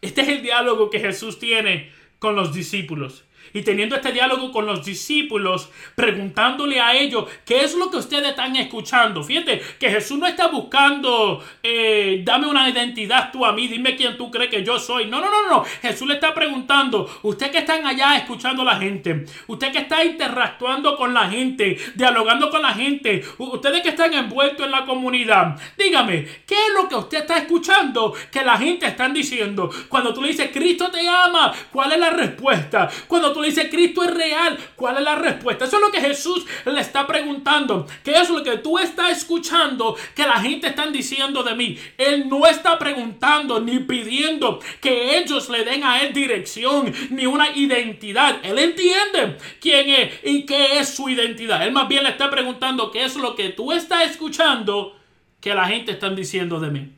Este 0.00 0.20
es 0.20 0.28
el 0.28 0.42
diálogo 0.42 0.88
que 0.88 1.00
Jesús 1.00 1.40
tiene 1.40 1.90
con 2.20 2.36
los 2.36 2.54
discípulos 2.54 3.24
y 3.52 3.62
teniendo 3.62 3.96
este 3.96 4.12
diálogo 4.12 4.52
con 4.52 4.66
los 4.66 4.84
discípulos, 4.84 5.70
preguntándole 5.94 6.80
a 6.80 6.94
ellos 6.94 7.24
qué 7.44 7.64
es 7.64 7.74
lo 7.74 7.90
que 7.90 7.98
ustedes 7.98 8.28
están 8.28 8.56
escuchando. 8.56 9.22
Fíjate 9.22 9.60
que 9.78 9.90
Jesús 9.90 10.18
no 10.18 10.26
está 10.26 10.48
buscando, 10.48 11.42
eh, 11.62 12.22
dame 12.24 12.46
una 12.46 12.68
identidad 12.68 13.30
tú 13.32 13.44
a 13.44 13.52
mí, 13.52 13.68
dime 13.68 13.96
quién 13.96 14.16
tú 14.16 14.30
crees 14.30 14.50
que 14.50 14.64
yo 14.64 14.78
soy. 14.78 15.06
No, 15.06 15.20
no, 15.20 15.30
no, 15.30 15.48
no. 15.48 15.64
Jesús 15.82 16.06
le 16.08 16.14
está 16.14 16.34
preguntando, 16.34 17.08
usted 17.22 17.50
que 17.50 17.58
están 17.58 17.86
allá 17.86 18.16
escuchando 18.16 18.62
a 18.62 18.66
la 18.66 18.76
gente, 18.76 19.24
usted 19.46 19.72
que 19.72 19.78
está 19.78 20.04
interactuando 20.04 20.96
con 20.96 21.14
la 21.14 21.28
gente, 21.28 21.76
dialogando 21.94 22.50
con 22.50 22.62
la 22.62 22.72
gente, 22.72 23.24
ustedes 23.38 23.82
que 23.82 23.90
están 23.90 24.12
envueltos 24.14 24.66
en 24.66 24.72
la 24.72 24.84
comunidad, 24.84 25.58
dígame, 25.76 26.24
¿qué 26.46 26.54
es 26.54 26.74
lo 26.74 26.88
que 26.88 26.94
usted 26.94 27.18
está 27.18 27.38
escuchando 27.38 28.14
que 28.30 28.42
la 28.42 28.56
gente 28.56 28.86
está 28.86 29.08
diciendo? 29.08 29.70
Cuando 29.88 30.12
tú 30.12 30.22
le 30.22 30.28
dices, 30.28 30.50
Cristo 30.52 30.90
te 30.90 31.08
ama, 31.08 31.52
¿cuál 31.72 31.92
es 31.92 31.98
la 31.98 32.10
respuesta? 32.10 32.88
Cuando 33.06 33.32
tú 33.32 33.37
le 33.42 33.48
dices, 33.48 33.68
Cristo 33.70 34.02
es 34.02 34.12
real, 34.12 34.58
¿cuál 34.76 34.98
es 34.98 35.02
la 35.02 35.14
respuesta? 35.14 35.64
Eso 35.64 35.76
es 35.76 35.82
lo 35.82 35.90
que 35.90 36.00
Jesús 36.00 36.46
le 36.64 36.80
está 36.80 37.06
preguntando. 37.06 37.86
¿Qué 38.04 38.12
es 38.12 38.30
lo 38.30 38.42
que 38.42 38.58
tú 38.58 38.78
estás 38.78 39.18
escuchando 39.18 39.96
que 40.14 40.22
la 40.22 40.40
gente 40.40 40.68
está 40.68 40.86
diciendo 40.86 41.42
de 41.42 41.54
mí? 41.54 41.78
Él 41.96 42.28
no 42.28 42.46
está 42.46 42.78
preguntando 42.78 43.60
ni 43.60 43.80
pidiendo 43.80 44.60
que 44.80 45.18
ellos 45.18 45.48
le 45.48 45.64
den 45.64 45.84
a 45.84 46.02
él 46.02 46.12
dirección 46.12 46.92
ni 47.10 47.26
una 47.26 47.50
identidad. 47.56 48.38
Él 48.42 48.58
entiende 48.58 49.38
quién 49.60 49.90
es 49.90 50.12
y 50.24 50.46
qué 50.46 50.78
es 50.78 50.94
su 50.94 51.08
identidad. 51.08 51.66
Él 51.66 51.72
más 51.72 51.88
bien 51.88 52.04
le 52.04 52.10
está 52.10 52.30
preguntando 52.30 52.90
qué 52.90 53.04
es 53.04 53.16
lo 53.16 53.34
que 53.34 53.50
tú 53.50 53.72
estás 53.72 54.10
escuchando 54.10 54.96
que 55.40 55.54
la 55.54 55.66
gente 55.66 55.92
está 55.92 56.10
diciendo 56.10 56.60
de 56.60 56.70
mí. 56.70 56.92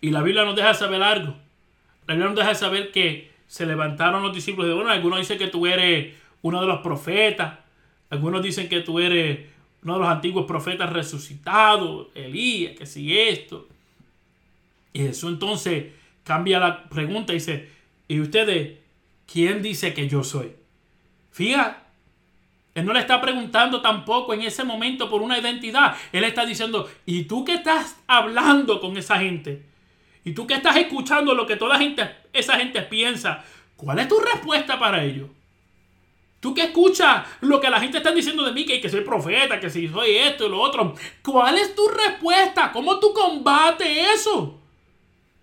Y 0.00 0.10
la 0.10 0.22
Biblia 0.22 0.44
nos 0.44 0.56
deja 0.56 0.74
saber 0.74 1.02
algo. 1.02 1.36
La 2.06 2.14
Biblia 2.14 2.30
nos 2.30 2.36
deja 2.36 2.54
saber 2.54 2.90
que 2.92 3.29
se 3.50 3.66
levantaron 3.66 4.22
los 4.22 4.32
discípulos 4.32 4.68
de 4.68 4.74
bueno, 4.74 4.90
algunos 4.90 5.18
dicen 5.18 5.36
que 5.36 5.48
tú 5.48 5.66
eres 5.66 6.14
uno 6.42 6.60
de 6.60 6.68
los 6.68 6.82
profetas, 6.82 7.58
algunos 8.08 8.44
dicen 8.44 8.68
que 8.68 8.78
tú 8.78 9.00
eres 9.00 9.40
uno 9.82 9.94
de 9.94 9.98
los 9.98 10.08
antiguos 10.08 10.46
profetas 10.46 10.92
resucitados, 10.92 12.06
Elías, 12.14 12.78
que 12.78 12.86
sigue 12.86 13.28
esto. 13.30 13.66
Y 14.92 15.00
Jesús 15.00 15.32
entonces 15.32 15.86
cambia 16.22 16.60
la 16.60 16.84
pregunta 16.84 17.32
y 17.32 17.36
dice, 17.36 17.68
¿y 18.06 18.20
ustedes 18.20 18.78
quién 19.26 19.62
dice 19.62 19.94
que 19.94 20.06
yo 20.06 20.22
soy? 20.22 20.52
Fíjate, 21.32 21.80
él 22.76 22.84
no 22.84 22.92
le 22.92 23.00
está 23.00 23.20
preguntando 23.20 23.80
tampoco 23.80 24.32
en 24.32 24.42
ese 24.42 24.62
momento 24.62 25.10
por 25.10 25.22
una 25.22 25.40
identidad. 25.40 25.96
Él 26.12 26.22
está 26.22 26.46
diciendo, 26.46 26.88
¿y 27.04 27.24
tú 27.24 27.44
qué 27.44 27.54
estás 27.54 28.00
hablando 28.06 28.80
con 28.80 28.96
esa 28.96 29.18
gente? 29.18 29.69
Y 30.24 30.32
tú 30.32 30.46
que 30.46 30.54
estás 30.54 30.76
escuchando 30.76 31.34
lo 31.34 31.46
que 31.46 31.56
toda 31.56 31.78
gente, 31.78 32.08
esa 32.32 32.56
gente 32.58 32.82
piensa, 32.82 33.44
¿cuál 33.76 33.98
es 33.98 34.08
tu 34.08 34.18
respuesta 34.18 34.78
para 34.78 35.02
ello? 35.02 35.28
Tú 36.40 36.54
que 36.54 36.62
escuchas 36.62 37.26
lo 37.42 37.60
que 37.60 37.68
la 37.68 37.80
gente 37.80 37.98
está 37.98 38.12
diciendo 38.12 38.44
de 38.44 38.52
mí, 38.52 38.64
que, 38.64 38.80
que 38.80 38.88
soy 38.88 39.02
profeta, 39.02 39.60
que 39.60 39.68
si 39.68 39.88
soy 39.88 40.12
esto 40.12 40.46
y 40.46 40.50
lo 40.50 40.60
otro, 40.60 40.94
¿cuál 41.22 41.58
es 41.58 41.74
tu 41.74 41.86
respuesta? 41.88 42.72
¿Cómo 42.72 42.98
tú 42.98 43.12
combates 43.12 43.88
eso? 44.14 44.58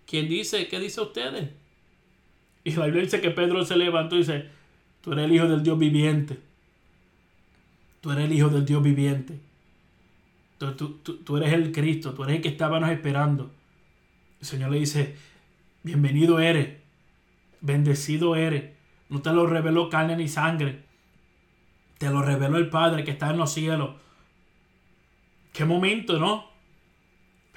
¿Quién 0.08 0.28
dice? 0.28 0.68
¿Qué 0.68 0.80
dice 0.80 1.02
ustedes? 1.02 1.50
Y 2.64 2.72
la 2.72 2.86
Biblia 2.86 3.04
dice 3.04 3.22
que 3.22 3.30
Pedro 3.30 3.64
se 3.64 3.78
levantó 3.78 4.16
y 4.16 4.20
dice, 4.20 4.50
tú 5.02 5.14
eres 5.14 5.26
el 5.26 5.36
hijo 5.36 5.48
del 5.48 5.64
Dios 5.64 5.78
viviente. 5.78 6.40
Tú 8.02 8.12
eres 8.12 8.26
el 8.26 8.34
hijo 8.34 8.50
del 8.50 8.66
Dios 8.66 8.82
viviente. 8.82 9.40
Tú, 10.58 10.74
tú, 10.74 11.18
tú 11.18 11.38
eres 11.38 11.54
el 11.54 11.72
Cristo, 11.72 12.14
tú 12.14 12.24
eres 12.24 12.38
el 12.38 12.42
que 12.42 12.50
estábamos 12.50 12.90
esperando. 12.90 13.52
El 14.40 14.46
Señor 14.46 14.72
le 14.72 14.80
dice, 14.80 15.16
bienvenido 15.84 16.40
eres, 16.40 16.78
bendecido 17.62 18.36
eres. 18.36 18.66
No 19.10 19.22
te 19.22 19.32
lo 19.32 19.48
reveló 19.48 19.90
carne 19.90 20.16
ni 20.16 20.28
sangre. 20.28 20.84
Te 21.98 22.10
lo 22.10 22.22
reveló 22.22 22.58
el 22.58 22.70
Padre 22.70 23.04
que 23.04 23.12
está 23.12 23.32
en 23.32 23.38
los 23.38 23.52
cielos. 23.52 23.96
Qué 25.54 25.66
momento, 25.66 26.20
¿no? 26.20 26.52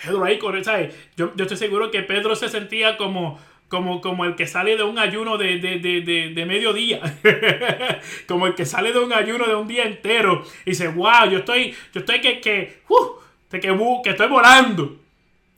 Pedro 0.02 0.24
ahí 0.24 0.38
con 0.38 0.62
¿sabes? 0.64 0.94
Yo, 1.16 1.34
yo 1.36 1.44
estoy 1.44 1.58
seguro 1.58 1.90
que 1.90 2.02
Pedro 2.02 2.34
se 2.34 2.48
sentía 2.48 2.96
como, 2.96 3.38
como, 3.68 4.00
como 4.00 4.24
el 4.24 4.34
que 4.34 4.46
sale 4.46 4.78
de 4.78 4.82
un 4.82 4.98
ayuno 4.98 5.36
de, 5.36 5.58
de, 5.58 6.46
mediodía. 6.46 7.02
como 8.26 8.46
el 8.46 8.54
que 8.54 8.64
sale 8.64 8.92
de 8.92 9.00
un 9.00 9.12
ayuno 9.12 9.46
de 9.46 9.54
un 9.54 9.68
día 9.68 9.84
entero. 9.84 10.42
Y 10.64 10.70
dice, 10.70 10.88
wow, 10.88 11.28
yo 11.30 11.40
estoy, 11.40 11.74
yo 11.92 12.00
estoy 12.00 12.22
que, 12.22 12.40
que, 12.40 12.80
uh, 12.88 13.50
que, 13.50 13.60
que 13.60 14.10
estoy 14.10 14.28
volando. 14.28 14.96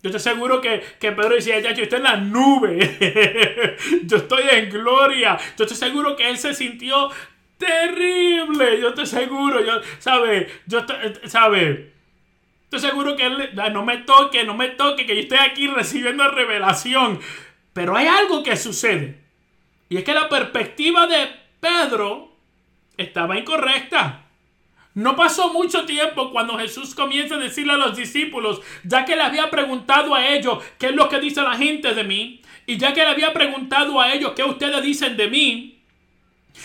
Yo 0.02 0.10
estoy 0.10 0.20
seguro 0.20 0.60
que, 0.60 0.82
Pedro 0.98 1.28
decía, 1.28 1.60
ya, 1.60 1.72
yo 1.72 1.84
estoy 1.84 1.98
en 1.98 2.04
la 2.04 2.16
nube. 2.16 3.76
yo 4.04 4.16
estoy 4.16 4.42
en 4.50 4.68
gloria. 4.68 5.38
Yo 5.56 5.64
estoy 5.64 5.76
seguro 5.76 6.16
que 6.16 6.28
él 6.28 6.36
se 6.38 6.54
sintió 6.54 7.08
terrible. 7.56 8.80
Yo 8.80 8.88
estoy 8.88 9.06
seguro. 9.06 9.64
Yo, 9.64 9.80
¿sabe? 10.00 10.48
Yo 10.66 10.80
estoy, 10.80 10.96
¿sabe? 11.26 11.92
Estoy 12.64 12.80
seguro 12.90 13.14
que 13.14 13.26
él, 13.26 13.50
no 13.72 13.84
me 13.84 13.98
toque, 13.98 14.42
no 14.42 14.54
me 14.54 14.70
toque, 14.70 15.06
que 15.06 15.14
yo 15.14 15.20
estoy 15.20 15.38
aquí 15.38 15.68
recibiendo 15.68 16.26
revelación. 16.28 17.20
Pero 17.72 17.96
hay 17.96 18.08
algo 18.08 18.42
que 18.42 18.56
sucede. 18.56 19.20
Y 19.88 19.98
es 19.98 20.04
que 20.04 20.14
la 20.14 20.28
perspectiva 20.28 21.06
de 21.06 21.28
Pedro 21.60 22.32
estaba 22.96 23.38
incorrecta. 23.38 24.21
No 24.94 25.16
pasó 25.16 25.52
mucho 25.52 25.86
tiempo 25.86 26.30
cuando 26.30 26.58
Jesús 26.58 26.94
comienza 26.94 27.36
a 27.36 27.38
decirle 27.38 27.72
a 27.72 27.76
los 27.76 27.96
discípulos, 27.96 28.60
ya 28.84 29.04
que 29.04 29.16
le 29.16 29.22
había 29.22 29.50
preguntado 29.50 30.14
a 30.14 30.26
ellos 30.28 30.62
qué 30.78 30.86
es 30.86 30.94
lo 30.94 31.08
que 31.08 31.20
dice 31.20 31.40
la 31.42 31.56
gente 31.56 31.94
de 31.94 32.04
mí, 32.04 32.42
y 32.66 32.76
ya 32.76 32.92
que 32.92 33.00
le 33.00 33.08
había 33.08 33.32
preguntado 33.32 34.00
a 34.00 34.12
ellos 34.12 34.32
qué 34.36 34.44
ustedes 34.44 34.82
dicen 34.82 35.16
de 35.16 35.28
mí, 35.28 35.78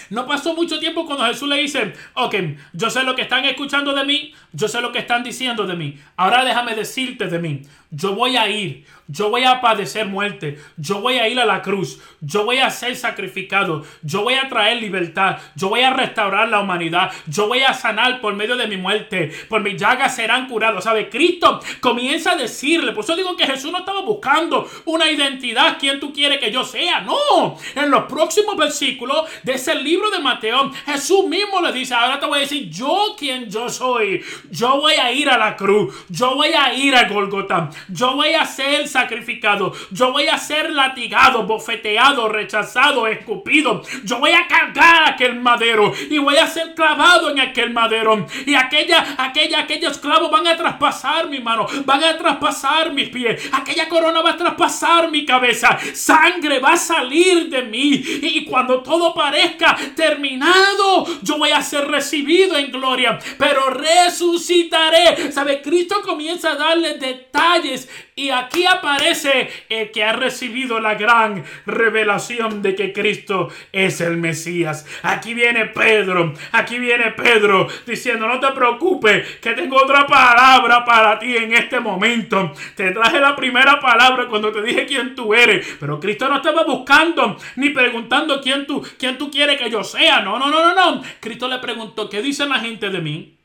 no 0.09 0.27
pasó 0.27 0.53
mucho 0.53 0.79
tiempo 0.79 1.05
cuando 1.05 1.25
Jesús 1.25 1.47
le 1.47 1.57
dice, 1.57 1.93
ok, 2.13 2.35
yo 2.73 2.89
sé 2.89 3.03
lo 3.03 3.15
que 3.15 3.21
están 3.21 3.45
escuchando 3.45 3.93
de 3.93 4.03
mí, 4.03 4.33
yo 4.51 4.67
sé 4.67 4.81
lo 4.81 4.91
que 4.91 4.99
están 4.99 5.23
diciendo 5.23 5.65
de 5.65 5.75
mí, 5.75 5.97
ahora 6.17 6.43
déjame 6.43 6.75
decirte 6.75 7.27
de 7.27 7.39
mí, 7.39 7.61
yo 7.91 8.15
voy 8.15 8.37
a 8.37 8.49
ir, 8.49 8.85
yo 9.07 9.29
voy 9.29 9.43
a 9.45 9.61
padecer 9.61 10.05
muerte, 10.05 10.59
yo 10.75 10.99
voy 10.99 11.17
a 11.17 11.29
ir 11.29 11.39
a 11.39 11.45
la 11.45 11.61
cruz, 11.61 11.99
yo 12.19 12.43
voy 12.43 12.57
a 12.57 12.69
ser 12.69 12.95
sacrificado, 12.95 13.83
yo 14.01 14.23
voy 14.23 14.33
a 14.33 14.49
traer 14.49 14.81
libertad, 14.81 15.37
yo 15.55 15.69
voy 15.69 15.81
a 15.81 15.93
restaurar 15.93 16.49
la 16.49 16.59
humanidad, 16.59 17.11
yo 17.25 17.47
voy 17.47 17.61
a 17.61 17.73
sanar 17.73 18.19
por 18.19 18.35
medio 18.35 18.57
de 18.57 18.67
mi 18.67 18.75
muerte, 18.75 19.31
por 19.47 19.61
mi 19.61 19.77
llagas 19.77 20.15
serán 20.15 20.47
curados. 20.47 20.83
¿Sabe? 20.83 21.09
Cristo 21.09 21.61
comienza 21.79 22.31
a 22.31 22.35
decirle, 22.35 22.91
por 22.91 23.03
eso 23.03 23.15
digo 23.15 23.35
que 23.35 23.45
Jesús 23.45 23.71
no 23.71 23.79
estaba 23.79 24.01
buscando 24.01 24.69
una 24.85 25.09
identidad, 25.09 25.77
quién 25.79 25.99
tú 25.99 26.11
quieres 26.11 26.39
que 26.39 26.51
yo 26.51 26.63
sea, 26.63 27.01
no. 27.01 27.57
En 27.75 27.89
los 27.89 28.03
próximos 28.03 28.57
versículos 28.57 29.25
de 29.43 29.53
ese 29.53 29.75
libro 29.75 30.09
de 30.09 30.19
Mateo, 30.19 30.71
Jesús 30.85 31.25
mismo 31.27 31.61
le 31.61 31.71
dice, 31.71 31.93
ahora 31.93 32.19
te 32.19 32.25
voy 32.25 32.39
a 32.39 32.41
decir 32.41 32.69
yo 32.69 33.15
quién 33.17 33.49
yo 33.49 33.69
soy, 33.69 34.23
yo 34.51 34.81
voy 34.81 34.93
a 34.93 35.11
ir 35.11 35.29
a 35.29 35.37
la 35.37 35.55
cruz, 35.55 35.93
yo 36.09 36.35
voy 36.35 36.49
a 36.49 36.73
ir 36.73 36.95
a 36.95 37.07
Golgotha, 37.07 37.69
yo 37.89 38.15
voy 38.15 38.33
a 38.33 38.45
ser 38.45 38.87
sacrificado. 38.87 39.73
Yo 39.91 40.11
voy 40.11 40.27
a 40.27 40.37
ser 40.37 40.71
latigado, 40.71 41.43
bofeteado, 41.43 42.29
rechazado, 42.29 43.07
escupido. 43.07 43.81
Yo 44.03 44.19
voy 44.19 44.31
a 44.31 44.47
cargar 44.47 45.09
aquel 45.09 45.39
madero 45.39 45.93
y 46.09 46.17
voy 46.17 46.37
a 46.37 46.47
ser 46.47 46.73
clavado 46.73 47.29
en 47.29 47.39
aquel 47.39 47.71
madero. 47.71 48.25
Y 48.45 48.55
aquella, 48.55 49.15
aquella, 49.17 49.59
aquellos 49.59 49.97
clavos 49.97 50.31
van 50.31 50.47
a 50.47 50.57
traspasar 50.57 51.29
mi 51.29 51.39
mano, 51.39 51.67
van 51.85 52.03
a 52.03 52.17
traspasar 52.17 52.91
mis 52.91 53.09
pies. 53.09 53.49
Aquella 53.51 53.87
corona 53.87 54.21
va 54.21 54.31
a 54.31 54.37
traspasar 54.37 55.09
mi 55.09 55.25
cabeza. 55.25 55.77
Sangre 55.93 56.59
va 56.59 56.73
a 56.73 56.77
salir 56.77 57.49
de 57.49 57.63
mí. 57.63 58.03
Y 58.21 58.45
cuando 58.45 58.81
todo 58.81 59.13
parezca 59.13 59.77
terminado, 59.95 61.05
yo 61.21 61.37
voy 61.37 61.51
a 61.51 61.61
ser 61.61 61.87
recibido 61.87 62.57
en 62.57 62.71
gloria. 62.71 63.19
Pero 63.37 63.69
resucitaré. 63.69 65.31
¿Sabe? 65.31 65.61
Cristo 65.61 66.01
comienza 66.03 66.51
a 66.51 66.55
darle 66.55 66.95
detalles 66.95 67.66
y 68.15 68.29
aquí 68.29 68.65
aparece 68.65 69.49
el 69.69 69.91
que 69.91 70.03
ha 70.03 70.13
recibido 70.13 70.79
la 70.79 70.95
gran 70.95 71.43
revelación 71.65 72.61
de 72.61 72.75
que 72.75 72.93
Cristo 72.93 73.49
es 73.71 74.01
el 74.01 74.17
Mesías. 74.17 74.85
Aquí 75.03 75.33
viene 75.33 75.65
Pedro, 75.65 76.33
aquí 76.51 76.79
viene 76.79 77.11
Pedro 77.11 77.67
diciendo, 77.85 78.27
no 78.27 78.39
te 78.39 78.51
preocupes, 78.53 79.37
que 79.37 79.53
tengo 79.53 79.77
otra 79.77 80.07
palabra 80.07 80.83
para 80.85 81.19
ti 81.19 81.35
en 81.35 81.53
este 81.53 81.79
momento. 81.79 82.53
Te 82.75 82.91
traje 82.91 83.19
la 83.19 83.35
primera 83.35 83.79
palabra 83.79 84.27
cuando 84.27 84.51
te 84.51 84.61
dije 84.61 84.85
quién 84.85 85.15
tú 85.15 85.33
eres, 85.33 85.77
pero 85.79 85.99
Cristo 85.99 86.27
no 86.29 86.37
estaba 86.37 86.63
buscando 86.63 87.37
ni 87.55 87.69
preguntando 87.69 88.41
quién 88.41 88.65
tú, 88.65 88.83
quién 88.97 89.17
tú 89.17 89.29
quieres 89.29 89.59
que 89.59 89.69
yo 89.69 89.83
sea. 89.83 90.21
No, 90.21 90.39
no, 90.39 90.49
no, 90.49 90.73
no, 90.73 90.75
no. 90.75 91.03
Cristo 91.19 91.47
le 91.47 91.59
preguntó, 91.59 92.09
¿qué 92.09 92.21
dice 92.21 92.47
la 92.47 92.59
gente 92.59 92.89
de 92.89 93.01
mí? 93.01 93.37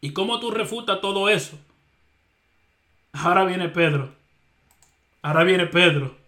¿Y 0.00 0.12
cómo 0.12 0.40
tú 0.40 0.50
refutas 0.50 1.00
todo 1.00 1.28
eso? 1.28 1.58
Ahora 3.12 3.44
viene 3.44 3.68
Pedro. 3.68 4.14
Ahora 5.22 5.44
viene 5.44 5.66
Pedro 5.66 6.19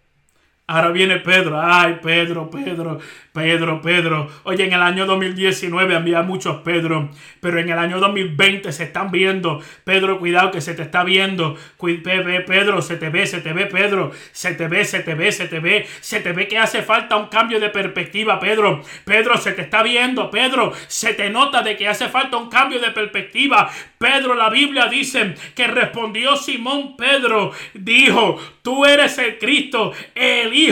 Ahora 0.73 0.89
viene 0.89 1.17
Pedro. 1.19 1.61
Ay, 1.61 1.99
Pedro, 2.01 2.49
Pedro, 2.49 2.97
Pedro, 3.31 3.79
Pedro. 3.79 4.27
Oye, 4.41 4.65
en 4.65 4.73
el 4.73 4.81
año 4.81 5.05
2019 5.05 5.95
había 5.95 6.23
muchos 6.23 6.61
Pedro, 6.61 7.11
pero 7.39 7.59
en 7.59 7.69
el 7.69 7.77
año 7.77 7.99
2020 7.99 8.71
se 8.71 8.85
están 8.85 9.11
viendo. 9.11 9.61
Pedro, 9.83 10.17
cuidado 10.17 10.49
que 10.49 10.61
se 10.61 10.73
te 10.73 10.81
está 10.81 11.03
viendo. 11.03 11.55
Pedro, 11.77 12.81
se 12.81 12.97
te 12.97 13.09
ve, 13.09 13.27
se 13.27 13.41
te 13.41 13.53
ve, 13.53 13.67
Pedro. 13.67 14.13
Se 14.31 14.55
te 14.55 14.67
ve, 14.67 14.83
se 14.83 15.01
te 15.01 15.13
ve, 15.13 15.31
se 15.31 15.47
te 15.47 15.59
ve. 15.59 15.85
Se 15.99 16.21
te 16.21 16.31
ve 16.31 16.47
que 16.47 16.57
hace 16.57 16.81
falta 16.81 17.17
un 17.17 17.27
cambio 17.27 17.59
de 17.59 17.69
perspectiva, 17.69 18.39
Pedro. 18.39 18.81
Pedro, 19.05 19.37
se 19.37 19.51
te 19.51 19.61
está 19.61 19.83
viendo, 19.83 20.31
Pedro. 20.31 20.73
Se 20.87 21.13
te 21.13 21.29
nota 21.29 21.61
de 21.61 21.77
que 21.77 21.87
hace 21.87 22.09
falta 22.09 22.37
un 22.37 22.49
cambio 22.49 22.79
de 22.79 22.89
perspectiva. 22.89 23.69
Pedro, 23.99 24.33
la 24.33 24.49
Biblia 24.49 24.87
dice 24.87 25.35
que 25.53 25.67
respondió 25.67 26.35
Simón 26.35 26.97
Pedro. 26.97 27.51
Dijo, 27.75 28.39
tú 28.63 28.85
eres 28.85 29.19
el 29.19 29.37
Cristo, 29.37 29.91
el 30.15 30.62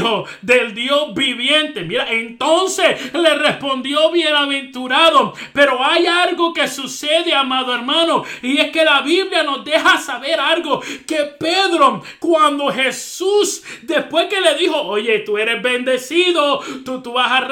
del 0.41 0.73
Dios 0.73 1.13
viviente. 1.13 1.84
Mira, 1.84 2.12
entonces 2.12 3.13
le 3.13 3.36
respondió 3.36 4.12
bienaventurado. 4.12 5.34
Pero 5.54 5.84
hay 5.84 6.06
algo 6.06 6.54
que 6.54 6.67
sucede, 6.67 7.34
amado 7.34 7.73
hermano, 7.73 8.23
y 8.41 8.58
es 8.58 8.71
que 8.71 8.86
la 8.86 9.01
Biblia 9.01 9.43
nos 9.43 9.63
deja 9.65 9.97
saber 9.99 10.39
algo. 10.39 10.82
Que 11.08 11.25
Pedro, 11.39 12.04
cuando 12.19 12.67
Jesús, 12.69 13.63
después 13.82 14.27
que 14.27 14.41
le 14.41 14.56
dijo, 14.56 14.82
oye, 14.82 15.19
tú 15.19 15.38
eres 15.38 15.62
bendecido, 15.62 16.60
tú, 16.86 17.01
tú 17.01 17.13
vas 17.13 17.32
a... 17.32 17.47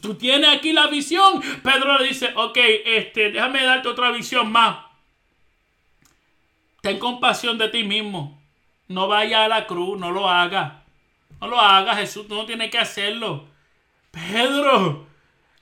Tú 0.00 0.14
tienes 0.14 0.48
aquí 0.48 0.72
la 0.72 0.86
visión. 0.86 1.42
Pedro 1.62 1.98
le 1.98 2.08
dice, 2.08 2.30
ok, 2.34 2.58
este, 2.86 3.30
déjame 3.30 3.62
darte 3.62 3.88
otra 3.88 4.10
visión 4.10 4.50
más. 4.50 4.78
Ten 6.80 6.98
compasión 6.98 7.58
de 7.58 7.68
ti 7.68 7.84
mismo. 7.84 8.40
No 8.88 9.08
vaya 9.08 9.44
a 9.44 9.48
la 9.48 9.66
cruz, 9.66 9.98
no 9.98 10.10
lo 10.10 10.28
haga. 10.28 10.83
No 11.40 11.48
lo 11.48 11.60
haga, 11.60 11.96
Jesús, 11.96 12.28
no 12.28 12.46
tienes 12.46 12.70
que 12.70 12.78
hacerlo. 12.78 13.46
Pedro 14.10 15.06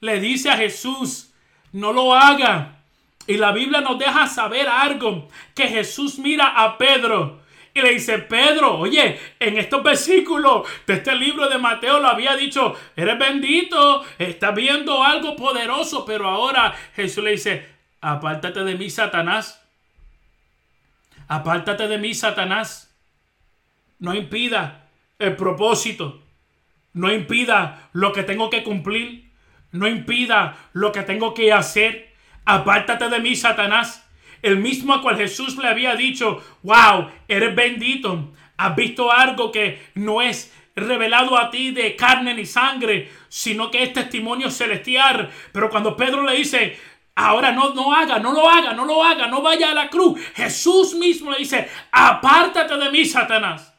le 0.01 0.21
dice 0.21 0.51
a 0.51 0.57
Jesús, 0.57 1.33
no 1.73 1.93
lo 1.93 2.15
haga. 2.15 2.79
Y 3.27 3.37
la 3.37 3.53
Biblia 3.53 3.81
nos 3.81 3.99
deja 3.99 4.27
saber 4.27 4.69
algo, 4.69 5.29
que 5.55 5.69
Jesús 5.69 6.19
mira 6.19 6.63
a 6.63 6.77
Pedro 6.77 7.43
y 7.75 7.81
le 7.81 7.95
dice, 7.95 8.19
Pedro, 8.19 8.79
oye, 8.79 9.19
en 9.39 9.59
estos 9.59 9.83
versículos 9.83 10.69
de 10.87 10.95
este 10.95 11.15
libro 11.15 11.49
de 11.49 11.57
Mateo 11.57 12.01
lo 12.01 12.09
había 12.09 12.37
dicho, 12.37 12.77
eres 12.95 13.19
bendito, 13.19 14.05
estás 14.19 14.55
viendo 14.55 15.03
algo 15.03 15.37
poderoso, 15.37 16.05
pero 16.05 16.29
ahora 16.29 16.75
Jesús 16.95 17.25
le 17.25 17.31
dice, 17.33 17.67
apártate 18.01 18.65
de 18.65 18.75
mí, 18.75 18.91
Satanás. 18.91 19.63
Apártate 21.29 21.89
de 21.89 21.97
mí, 21.97 22.15
Satanás. 22.15 22.95
No 23.99 24.15
impida 24.15 24.82
el 25.23 25.37
propósito 25.37 26.21
no 26.93 27.13
impida 27.13 27.89
lo 27.93 28.13
que 28.13 28.23
tengo 28.23 28.51
que 28.51 28.63
cumplir, 28.63 29.31
no 29.71 29.89
impida 29.89 30.57
lo 30.73 30.93
que 30.93 31.03
tengo 31.03 31.33
que 31.33 31.53
hacer. 31.53 32.13
Apártate 32.45 33.09
de 33.09 33.21
mí, 33.21 33.35
Satanás. 33.35 34.07
El 34.43 34.59
mismo 34.59 34.93
a 34.93 35.01
cual 35.01 35.17
Jesús 35.17 35.57
le 35.57 35.69
había 35.69 35.95
dicho, 35.95 36.43
wow, 36.63 37.09
eres 37.29 37.55
bendito. 37.55 38.33
Has 38.57 38.77
visto 38.77 39.11
algo 39.11 39.53
que 39.53 39.81
no 39.95 40.21
es 40.21 40.53
revelado 40.75 41.39
a 41.39 41.51
ti 41.51 41.71
de 41.71 41.97
carne 41.97 42.35
ni 42.35 42.45
sangre, 42.45 43.11
sino 43.29 43.71
que 43.71 43.83
es 43.83 43.93
testimonio 43.93 44.51
celestial. 44.51 45.31
Pero 45.53 45.71
cuando 45.71 45.97
Pedro 45.97 46.25
le 46.25 46.37
dice, 46.37 46.79
ahora 47.15 47.53
no, 47.53 47.73
no 47.73 47.95
haga, 47.95 48.19
no 48.19 48.33
lo 48.33 48.49
haga, 48.51 48.75
no 48.75 48.85
lo 48.85 49.03
haga, 49.03 49.29
no 49.29 49.43
vaya 49.43 49.71
a 49.71 49.75
la 49.75 49.89
cruz, 49.89 50.21
Jesús 50.35 50.95
mismo 50.95 51.31
le 51.31 51.39
dice, 51.39 51.69
apártate 51.91 52.77
de 52.77 52.91
mí, 52.91 53.05
Satanás. 53.05 53.72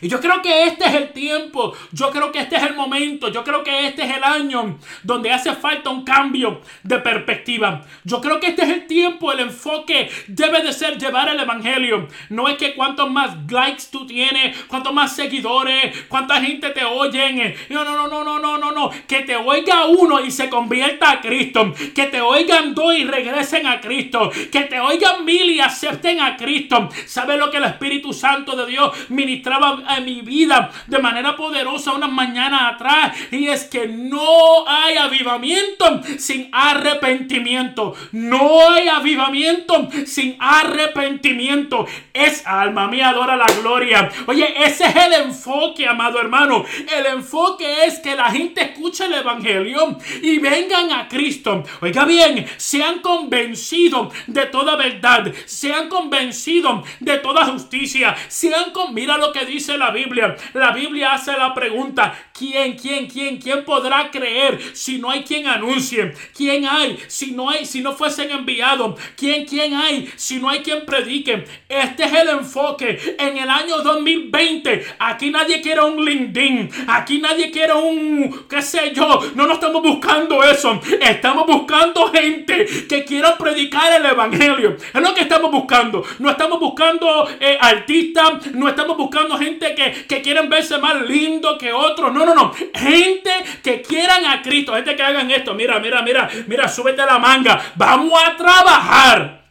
Y 0.00 0.08
yo 0.08 0.20
creo 0.20 0.40
que 0.42 0.64
este 0.64 0.84
es 0.84 0.94
el 0.94 1.12
tiempo, 1.12 1.74
yo 1.90 2.10
creo 2.10 2.30
que 2.30 2.38
este 2.38 2.54
es 2.56 2.62
el 2.62 2.76
momento, 2.76 3.28
yo 3.28 3.42
creo 3.42 3.64
que 3.64 3.86
este 3.86 4.04
es 4.04 4.16
el 4.16 4.22
año 4.22 4.78
donde 5.02 5.32
hace 5.32 5.54
falta 5.54 5.90
un 5.90 6.04
cambio 6.04 6.60
de 6.84 6.98
perspectiva. 6.98 7.84
Yo 8.04 8.20
creo 8.20 8.38
que 8.38 8.48
este 8.48 8.62
es 8.62 8.68
el 8.68 8.86
tiempo, 8.86 9.32
el 9.32 9.40
enfoque 9.40 10.08
debe 10.28 10.62
de 10.62 10.72
ser 10.72 10.98
llevar 10.98 11.28
el 11.28 11.40
Evangelio. 11.40 12.06
No 12.28 12.48
es 12.48 12.56
que 12.58 12.74
cuantos 12.74 13.10
más 13.10 13.50
likes 13.50 13.84
tú 13.90 14.06
tienes, 14.06 14.56
cuantos 14.64 14.92
más 14.92 15.16
seguidores, 15.16 16.04
cuánta 16.08 16.40
gente 16.40 16.70
te 16.70 16.84
oyen. 16.84 17.56
No, 17.70 17.82
no, 17.82 17.96
no, 17.96 18.06
no, 18.06 18.22
no, 18.22 18.38
no, 18.38 18.58
no, 18.58 18.70
no. 18.70 18.90
Que 19.08 19.22
te 19.22 19.34
oiga 19.34 19.86
uno 19.86 20.20
y 20.20 20.30
se 20.30 20.48
convierta 20.48 21.10
a 21.10 21.20
Cristo. 21.20 21.72
Que 21.94 22.04
te 22.04 22.20
oigan 22.20 22.74
dos 22.74 22.94
y 22.94 23.04
regresen 23.04 23.66
a 23.66 23.80
Cristo. 23.80 24.30
Que 24.52 24.62
te 24.62 24.78
oigan 24.78 25.24
mil 25.24 25.50
y 25.50 25.60
acepten 25.60 26.20
a 26.20 26.36
Cristo. 26.36 26.88
¿Sabe 27.06 27.36
lo 27.36 27.50
que 27.50 27.56
el 27.56 27.64
Espíritu 27.64 28.12
Santo 28.12 28.54
de 28.54 28.66
Dios 28.66 28.92
ministraba 29.08 29.77
en 29.96 30.04
mi 30.04 30.22
vida 30.22 30.70
de 30.86 30.98
manera 30.98 31.36
poderosa 31.36 31.92
unas 31.92 32.10
mañanas 32.10 32.74
atrás. 32.74 33.16
Y 33.30 33.48
es 33.48 33.64
que 33.64 33.86
no 33.86 34.66
hay 34.66 34.96
avivamiento 34.96 36.00
sin 36.18 36.48
arrepentimiento. 36.52 37.94
No 38.12 38.70
hay 38.70 38.88
avivamiento 38.88 39.88
sin 40.06 40.36
arrepentimiento. 40.38 41.86
Es 42.12 42.46
alma 42.46 42.88
mía, 42.88 43.10
adora 43.10 43.36
la 43.36 43.46
gloria. 43.60 44.10
Oye, 44.26 44.54
ese 44.64 44.86
es 44.86 44.96
el 44.96 45.12
enfoque, 45.24 45.86
amado 45.86 46.20
hermano. 46.20 46.64
El 46.96 47.06
enfoque 47.06 47.84
es 47.84 47.98
que 47.98 48.14
la 48.14 48.30
gente 48.30 48.62
escuche 48.62 49.06
el 49.06 49.14
Evangelio 49.14 49.98
y 50.22 50.38
vengan 50.38 50.92
a 50.92 51.08
Cristo. 51.08 51.62
Oiga 51.80 52.04
bien, 52.04 52.46
sean 52.56 53.00
convencidos 53.00 54.12
de 54.26 54.46
toda 54.46 54.76
verdad. 54.76 55.32
Sean 55.46 55.88
convencidos 55.88 56.86
de 57.00 57.18
toda 57.18 57.46
justicia. 57.46 58.16
Sean 58.28 58.70
con... 58.72 58.94
Mira 58.94 59.18
lo 59.18 59.32
que 59.32 59.44
dice 59.44 59.67
la 59.76 59.90
Biblia. 59.90 60.34
La 60.54 60.70
Biblia 60.70 61.12
hace 61.12 61.36
la 61.36 61.52
pregunta, 61.52 62.14
¿quién, 62.38 62.76
quién, 62.76 63.06
quién, 63.06 63.38
quién 63.38 63.64
podrá 63.64 64.10
creer 64.10 64.60
si 64.72 64.98
no 64.98 65.10
hay 65.10 65.22
quien 65.22 65.46
anuncie? 65.46 66.14
¿Quién 66.36 66.66
hay 66.66 66.98
si 67.08 67.32
no 67.32 67.50
hay, 67.50 67.64
si 67.64 67.80
no 67.80 67.92
fuesen 67.92 68.30
enviados? 68.30 68.98
¿Quién, 69.16 69.44
quién 69.44 69.74
hay 69.74 70.10
si 70.16 70.38
no 70.38 70.48
hay 70.48 70.60
quien 70.60 70.84
predique? 70.86 71.44
Este 71.68 72.04
es 72.04 72.12
el 72.12 72.28
enfoque. 72.28 73.16
En 73.18 73.36
el 73.36 73.48
año 73.48 73.78
2020, 73.78 74.86
aquí 74.98 75.30
nadie 75.30 75.60
quiere 75.60 75.82
un 75.82 76.04
LinkedIn, 76.04 76.70
aquí 76.86 77.18
nadie 77.18 77.50
quiere 77.50 77.74
un, 77.74 78.46
qué 78.48 78.62
sé 78.62 78.92
yo, 78.94 79.20
no 79.34 79.46
nos 79.46 79.54
estamos 79.54 79.82
buscando 79.82 80.42
eso. 80.42 80.80
Estamos 81.00 81.46
buscando 81.46 82.08
gente 82.08 82.66
que 82.88 83.04
quiera 83.04 83.36
predicar 83.36 84.00
el 84.00 84.06
Evangelio. 84.06 84.76
Es 84.94 85.00
lo 85.00 85.14
que 85.14 85.22
estamos 85.22 85.50
buscando. 85.50 86.04
No 86.18 86.30
estamos 86.30 86.60
buscando 86.60 87.28
eh, 87.40 87.58
artistas, 87.60 88.46
no 88.52 88.68
estamos 88.68 88.96
buscando 88.96 89.36
gente 89.36 89.74
que, 89.74 90.18
quieren 90.18 90.48
verse 90.48 90.78
más 90.78 91.00
lindo 91.02 91.56
que 91.56 91.72
otros. 91.72 92.12
No, 92.12 92.27
no, 92.28 92.34
no. 92.34 92.54
Gente 92.74 93.30
que 93.62 93.82
quieran 93.82 94.24
a 94.24 94.42
Cristo. 94.42 94.74
Gente 94.74 94.94
que 94.94 95.02
hagan 95.02 95.30
esto. 95.30 95.54
Mira, 95.54 95.78
mira, 95.80 96.02
mira. 96.02 96.28
Mira, 96.46 96.68
súbete 96.68 97.04
la 97.04 97.18
manga. 97.18 97.72
Vamos 97.76 98.12
a 98.22 98.36
trabajar. 98.36 99.44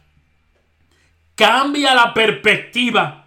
Cambia 1.34 1.94
la 1.94 2.12
perspectiva. 2.14 3.26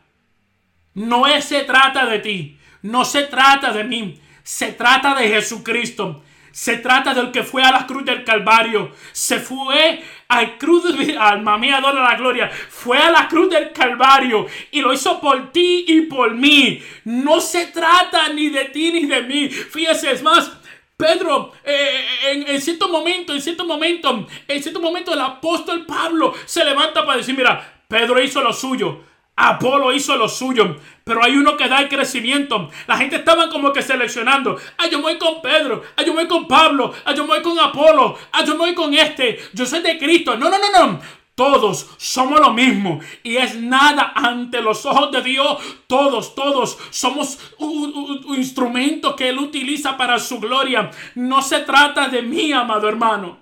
No 0.95 1.25
se 1.41 1.61
trata 1.63 2.05
de 2.05 2.19
ti. 2.19 2.57
No 2.81 3.05
se 3.05 3.23
trata 3.23 3.71
de 3.71 3.83
mí. 3.83 4.19
Se 4.43 4.73
trata 4.73 5.15
de 5.15 5.29
Jesucristo. 5.29 6.23
Se 6.51 6.77
trata 6.77 7.13
del 7.13 7.31
que 7.31 7.43
fue 7.43 7.63
a 7.63 7.71
la 7.71 7.87
cruz 7.87 8.05
del 8.05 8.23
Calvario. 8.23 8.91
Se 9.11 9.39
fue 9.39 10.03
al 10.27 10.57
cruz, 10.57 10.83
alma 11.19 11.57
mía, 11.57 11.77
adora 11.77 12.03
la 12.03 12.15
gloria. 12.15 12.49
Fue 12.49 12.97
a 12.97 13.09
la 13.09 13.27
cruz 13.27 13.49
del 13.49 13.71
Calvario 13.71 14.45
y 14.71 14.81
lo 14.81 14.93
hizo 14.93 15.19
por 15.19 15.51
ti 15.51 15.85
y 15.87 16.01
por 16.01 16.33
mí. 16.33 16.81
No 17.05 17.39
se 17.39 17.67
trata 17.67 18.29
ni 18.29 18.49
de 18.49 18.65
ti 18.65 18.91
ni 18.91 19.05
de 19.05 19.21
mí. 19.21 19.49
Fíjese, 19.49 20.11
es 20.11 20.21
más, 20.21 20.51
Pedro, 20.97 21.53
eh, 21.63 22.05
en, 22.31 22.47
en, 22.47 22.61
cierto 22.61 22.89
momento, 22.89 23.33
en 23.33 23.41
cierto 23.41 23.65
momento, 23.65 24.27
en 24.47 24.61
cierto 24.61 24.79
momento 24.79 25.13
el 25.13 25.21
apóstol 25.21 25.85
Pablo 25.85 26.33
se 26.45 26.63
levanta 26.63 27.05
para 27.05 27.17
decir, 27.17 27.35
mira, 27.35 27.81
Pedro 27.87 28.21
hizo 28.21 28.41
lo 28.41 28.53
suyo. 28.53 29.10
Apolo 29.35 29.93
hizo 29.93 30.15
lo 30.17 30.27
suyo, 30.29 30.77
pero 31.03 31.23
hay 31.23 31.35
uno 31.35 31.57
que 31.57 31.67
da 31.67 31.79
el 31.79 31.89
crecimiento. 31.89 32.69
La 32.85 32.97
gente 32.97 33.15
estaba 33.15 33.49
como 33.49 33.73
que 33.73 33.81
seleccionando. 33.81 34.57
Ah, 34.77 34.87
yo 34.87 35.01
voy 35.01 35.17
con 35.17 35.41
Pedro. 35.41 35.83
Ah, 35.95 36.03
yo 36.03 36.13
voy 36.13 36.27
con 36.27 36.47
Pablo. 36.47 36.93
Ah, 37.05 37.13
yo 37.13 37.25
voy 37.25 37.41
con 37.41 37.57
Apolo. 37.59 38.17
Ah, 38.31 38.43
yo 38.45 38.57
voy 38.57 38.75
con 38.75 38.93
este. 38.93 39.39
Yo 39.53 39.65
soy 39.65 39.81
de 39.81 39.97
Cristo. 39.97 40.37
No, 40.37 40.49
no, 40.49 40.57
no, 40.59 40.87
no. 40.87 40.99
Todos 41.33 41.87
somos 41.97 42.39
lo 42.39 42.53
mismo 42.53 42.99
y 43.23 43.37
es 43.37 43.55
nada 43.55 44.11
ante 44.13 44.61
los 44.61 44.85
ojos 44.85 45.11
de 45.11 45.23
Dios. 45.23 45.57
Todos, 45.87 46.35
todos 46.35 46.77
somos 46.91 47.39
un, 47.57 48.21
un, 48.25 48.35
instrumento 48.35 49.15
que 49.15 49.29
Él 49.29 49.39
utiliza 49.39 49.97
para 49.97 50.19
su 50.19 50.39
gloria. 50.39 50.91
No 51.15 51.41
se 51.41 51.61
trata 51.61 52.09
de 52.09 52.21
mí, 52.21 52.51
amado 52.51 52.87
hermano. 52.87 53.39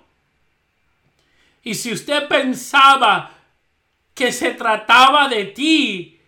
Y 1.62 1.74
si 1.74 1.92
usted 1.92 2.26
pensaba 2.26 3.39
que 4.20 4.32
se 4.32 4.50
trataba 4.50 5.28
de 5.28 5.46
ti. 5.46 6.20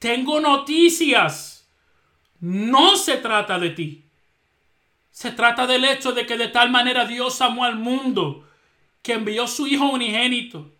Tengo 0.00 0.40
noticias. 0.40 1.70
No 2.40 2.96
se 2.96 3.18
trata 3.18 3.60
de 3.60 3.70
ti. 3.70 4.06
Se 5.12 5.30
trata 5.30 5.64
del 5.68 5.84
hecho 5.84 6.10
de 6.10 6.26
que 6.26 6.36
de 6.36 6.48
tal 6.48 6.68
manera 6.70 7.04
Dios 7.04 7.40
amó 7.40 7.62
al 7.62 7.76
mundo 7.76 8.48
que 9.02 9.12
envió 9.12 9.46
su 9.46 9.68
Hijo 9.68 9.88
unigénito. 9.88 10.72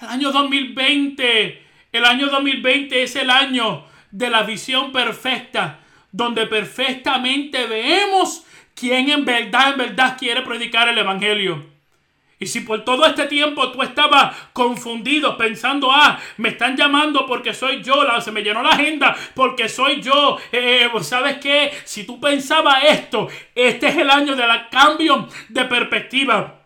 El 0.00 0.08
año 0.08 0.32
2020, 0.32 1.62
el 1.92 2.04
año 2.06 2.28
2020 2.28 3.02
es 3.02 3.14
el 3.16 3.28
año 3.28 3.84
de 4.10 4.30
la 4.30 4.44
visión 4.44 4.90
perfecta, 4.90 5.80
donde 6.10 6.46
perfectamente 6.46 7.66
vemos 7.66 8.42
quién 8.74 9.10
en 9.10 9.26
verdad, 9.26 9.72
en 9.72 9.76
verdad 9.76 10.16
quiere 10.18 10.40
predicar 10.40 10.88
el 10.88 10.96
Evangelio. 10.96 11.77
Y 12.40 12.46
si 12.46 12.60
por 12.60 12.84
todo 12.84 13.04
este 13.04 13.26
tiempo 13.26 13.72
tú 13.72 13.82
estabas 13.82 14.36
confundido 14.52 15.36
pensando, 15.36 15.90
ah, 15.90 16.18
me 16.36 16.50
están 16.50 16.76
llamando 16.76 17.26
porque 17.26 17.52
soy 17.52 17.82
yo, 17.82 18.04
la, 18.04 18.20
se 18.20 18.30
me 18.30 18.42
llenó 18.42 18.62
la 18.62 18.70
agenda 18.70 19.16
porque 19.34 19.68
soy 19.68 20.00
yo, 20.00 20.38
eh, 20.52 20.88
eh, 20.92 21.02
¿sabes 21.02 21.38
qué? 21.38 21.72
Si 21.84 22.04
tú 22.04 22.20
pensabas 22.20 22.84
esto, 22.84 23.28
este 23.54 23.88
es 23.88 23.96
el 23.96 24.10
año 24.10 24.36
del 24.36 24.50
cambio 24.70 25.28
de 25.48 25.64
perspectiva. 25.64 26.57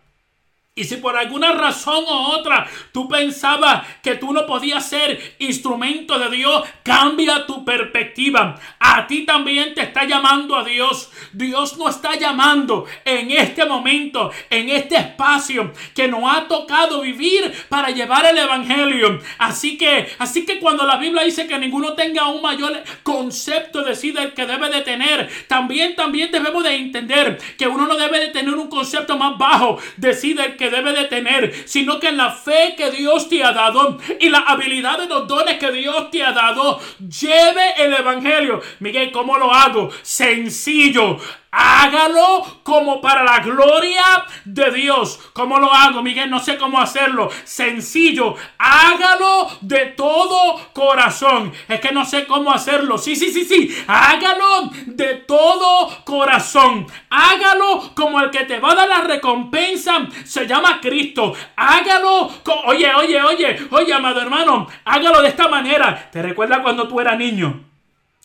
Y 0.75 0.85
si 0.85 0.97
por 0.97 1.19
alguna 1.19 1.53
razón 1.53 2.03
u 2.05 2.33
otra 2.33 2.67
tú 2.93 3.07
pensabas 3.07 3.87
que 4.03 4.15
tú 4.15 4.33
no 4.33 4.47
podías 4.47 4.89
ser 4.89 5.37
instrumento 5.39 6.19
de 6.19 6.35
Dios, 6.35 6.63
cambia 6.83 7.45
tu 7.45 7.63
perspectiva. 7.63 8.59
A 8.79 9.07
ti 9.07 9.27
también 9.27 9.75
te 9.75 9.83
está 9.83 10.05
llamando 10.05 10.57
a 10.57 10.65
Dios. 10.65 11.11
Dios 11.35 11.77
nos 11.77 11.97
está 11.97 12.19
llamando 12.19 12.87
en 13.05 13.31
este 13.33 13.67
momento, 13.67 14.31
en 14.49 14.71
este 14.71 14.97
espacio 14.97 15.75
que 15.95 16.09
nos 16.09 16.23
ha 16.25 16.49
tocado 16.49 17.03
vivir 17.03 17.53
para 17.69 17.91
llevar 17.91 18.25
el 18.25 18.39
evangelio. 18.39 19.21
Así 19.37 19.77
que, 19.77 20.09
así 20.19 20.47
que 20.47 20.59
cuando 20.59 20.87
la 20.87 20.97
Biblia 20.97 21.23
dice 21.23 21.47
que 21.47 21.59
ninguno 21.59 21.93
tenga 21.93 22.29
un 22.29 22.41
mayor 22.41 22.83
concepto 23.03 23.83
de 23.83 23.95
sí 23.95 24.13
del 24.13 24.33
que 24.33 24.47
debe 24.47 24.71
de 24.71 24.81
tener, 24.81 25.29
también 25.49 25.95
también 25.97 26.33
debemos 26.33 26.65
de 26.65 26.77
entender 26.77 27.37
que 27.59 27.67
uno 27.67 27.87
no 27.87 27.95
debe 27.95 28.21
de 28.21 28.29
tener 28.29 28.55
un 28.55 28.71
concepto 28.71 29.19
más 29.19 29.37
bajo 29.37 29.79
de 29.99 30.15
sí 30.15 30.33
del 30.33 30.57
que 30.57 30.62
que 30.63 30.71
debe 30.71 30.93
de 30.93 31.07
tener, 31.07 31.53
sino 31.67 31.99
que 31.99 32.13
la 32.13 32.31
fe 32.31 32.75
que 32.77 32.93
Dios 32.93 33.29
te 33.29 33.43
ha 33.43 33.51
dado 33.51 33.99
y 34.21 34.29
la 34.29 34.39
habilidad 34.39 34.97
de 34.97 35.09
los 35.09 35.27
dones 35.27 35.59
que 35.59 35.73
Dios 35.73 36.09
te 36.13 36.23
ha 36.23 36.31
dado, 36.31 36.79
lleve 37.01 37.75
el 37.79 37.93
Evangelio. 37.93 38.63
Miguel, 38.79 39.11
¿cómo 39.11 39.37
lo 39.37 39.53
hago? 39.53 39.91
Sencillo. 40.03 41.19
Hágalo 41.55 42.61
como 42.63 43.03
para 43.03 43.23
la 43.25 43.41
gloria 43.41 44.03
de 44.47 44.71
Dios. 44.71 45.21
¿Cómo 45.35 45.59
lo 45.59 45.71
hago, 45.71 46.03
Miguel? 46.03 46.31
No 46.31 46.41
sé 46.41 46.57
cómo 46.57 46.81
hacerlo. 46.81 47.29
Sencillo. 47.45 48.37
Hágalo 48.57 49.51
de 49.61 49.87
todo 49.87 50.73
corazón. 50.73 51.53
Es 51.69 51.79
que 51.81 51.93
no 51.93 52.07
sé 52.07 52.27
cómo 52.27 52.51
hacerlo. 52.51 52.97
Sí, 52.97 53.15
sí, 53.17 53.31
sí, 53.31 53.45
sí. 53.45 53.85
Hágalo 53.87 54.71
de 54.87 55.17
todo 55.17 55.91
corazón. 56.05 56.87
Hágalo 57.11 57.93
como 57.95 58.21
el 58.23 58.31
que 58.31 58.45
te 58.45 58.59
va 58.59 58.73
a 58.73 58.77
dar 58.77 58.89
la 58.89 59.01
recompensa. 59.03 60.09
Se 60.25 60.47
llama 60.47 60.81
Cristo. 60.81 61.35
Hágalo. 61.57 62.31
Oye, 62.65 62.95
oye, 62.95 63.23
oye, 63.23 63.69
oye, 63.71 63.93
amado 63.93 64.23
hermano. 64.23 64.67
Hágalo 64.87 65.21
de 65.21 65.29
esta 65.29 65.49
manera. 65.49 66.09
¿Te 66.11 66.23
recuerda 66.23 66.63
cuando 66.63 66.89
tú 66.89 66.99
eras 66.99 67.19
niño? 67.19 67.72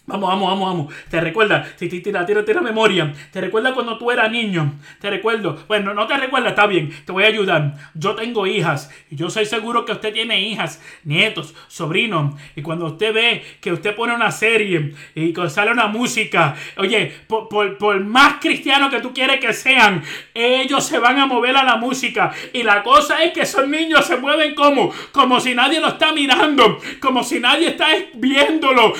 Vamos, 0.09 0.29
vamos, 0.29 0.49
vamos, 0.49 0.69
vamos. 0.69 0.93
Te 1.09 1.19
recuerda, 1.19 1.67
si 1.75 1.89
tira, 1.89 2.25
tira, 2.25 2.45
tira 2.45 2.61
memoria. 2.61 3.13
Te 3.29 3.41
recuerda 3.41 3.73
cuando 3.73 3.97
tú 3.97 4.09
eras 4.09 4.31
niño. 4.31 4.75
Te 5.01 5.09
recuerdo. 5.09 5.57
Bueno, 5.67 5.93
no 5.93 6.07
te 6.07 6.15
recuerda, 6.15 6.47
está 6.47 6.65
bien. 6.65 6.93
Te 7.05 7.11
voy 7.11 7.25
a 7.25 7.27
ayudar. 7.27 7.73
Yo 7.93 8.15
tengo 8.15 8.47
hijas. 8.47 8.89
Yo 9.11 9.29
soy 9.29 9.45
seguro 9.45 9.83
que 9.83 9.91
usted 9.91 10.13
tiene 10.13 10.39
hijas, 10.39 10.81
nietos, 11.03 11.53
sobrinos. 11.67 12.39
Y 12.55 12.61
cuando 12.61 12.85
usted 12.85 13.13
ve 13.13 13.43
que 13.59 13.73
usted 13.73 13.97
pone 13.97 14.15
una 14.15 14.31
serie 14.31 14.93
y 15.13 15.33
sale 15.49 15.71
una 15.71 15.87
música, 15.87 16.55
oye, 16.77 17.13
por, 17.27 17.77
por 17.77 17.99
más 18.05 18.35
cristiano 18.39 18.89
que 18.89 19.01
tú 19.01 19.13
quieres 19.13 19.41
que 19.41 19.51
sean, 19.51 20.03
ellos 20.33 20.85
se 20.85 20.99
van 20.99 21.19
a 21.19 21.25
mover 21.25 21.57
a 21.57 21.65
la 21.65 21.75
música. 21.75 22.31
Y 22.53 22.63
la 22.63 22.81
cosa 22.81 23.25
es 23.25 23.33
que 23.33 23.41
esos 23.41 23.67
niños 23.67 24.05
se 24.05 24.15
mueven 24.15 24.55
como, 24.55 24.89
como 25.11 25.41
si 25.41 25.53
nadie 25.53 25.81
lo 25.81 25.89
está 25.89 26.13
mirando, 26.13 26.79
como 27.01 27.25
si 27.25 27.41
nadie 27.41 27.67
está 27.67 27.87
viéndolo. 28.13 28.93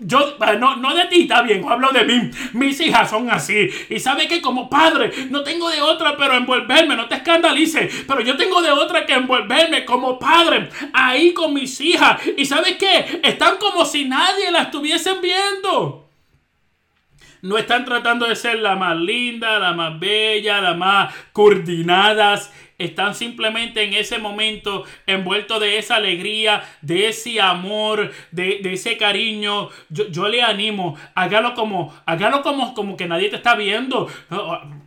Yo 0.00 0.36
no, 0.58 0.76
no 0.76 0.94
de 0.94 1.06
ti, 1.06 1.22
está 1.22 1.42
bien, 1.42 1.64
hablo 1.68 1.90
de 1.90 2.04
mí. 2.04 2.30
Mis 2.52 2.80
hijas 2.80 3.10
son 3.10 3.30
así. 3.30 3.68
Y 3.88 3.98
sabe 4.00 4.28
que 4.28 4.40
como 4.40 4.68
padre 4.68 5.10
no 5.30 5.42
tengo 5.42 5.70
de 5.70 5.80
otra 5.80 6.16
pero 6.16 6.34
envolverme, 6.34 6.96
no 6.96 7.06
te 7.06 7.16
escandalices, 7.16 8.04
pero 8.06 8.20
yo 8.20 8.36
tengo 8.36 8.60
de 8.62 8.70
otra 8.70 9.06
que 9.06 9.14
envolverme 9.14 9.84
como 9.84 10.18
padre 10.18 10.68
ahí 10.92 11.32
con 11.32 11.54
mis 11.54 11.80
hijas. 11.80 12.20
Y 12.36 12.44
sabe 12.44 12.76
qué, 12.76 13.20
están 13.22 13.56
como 13.58 13.84
si 13.84 14.04
nadie 14.04 14.50
la 14.50 14.62
estuviesen 14.62 15.20
viendo. 15.20 16.08
No 17.42 17.58
están 17.58 17.84
tratando 17.84 18.26
de 18.28 18.36
ser 18.36 18.60
la 18.60 18.76
más 18.76 18.96
linda, 18.96 19.58
la 19.58 19.72
más 19.72 19.98
bella, 19.98 20.60
la 20.60 20.74
más 20.74 21.12
coordinadas 21.32 22.52
están 22.84 23.14
simplemente 23.14 23.82
en 23.82 23.94
ese 23.94 24.18
momento 24.18 24.84
envueltos 25.06 25.60
de 25.60 25.78
esa 25.78 25.96
alegría, 25.96 26.62
de 26.80 27.08
ese 27.08 27.40
amor, 27.40 28.12
de, 28.30 28.60
ese 28.64 28.96
cariño. 28.96 29.68
Yo, 29.88 30.28
le 30.28 30.42
animo, 30.42 30.96
hágalo 31.14 31.54
como, 31.54 31.94
hágalo 32.06 32.42
como, 32.42 32.74
como 32.74 32.96
que 32.96 33.06
nadie 33.06 33.28
te 33.28 33.36
está 33.36 33.54
viendo. 33.54 34.08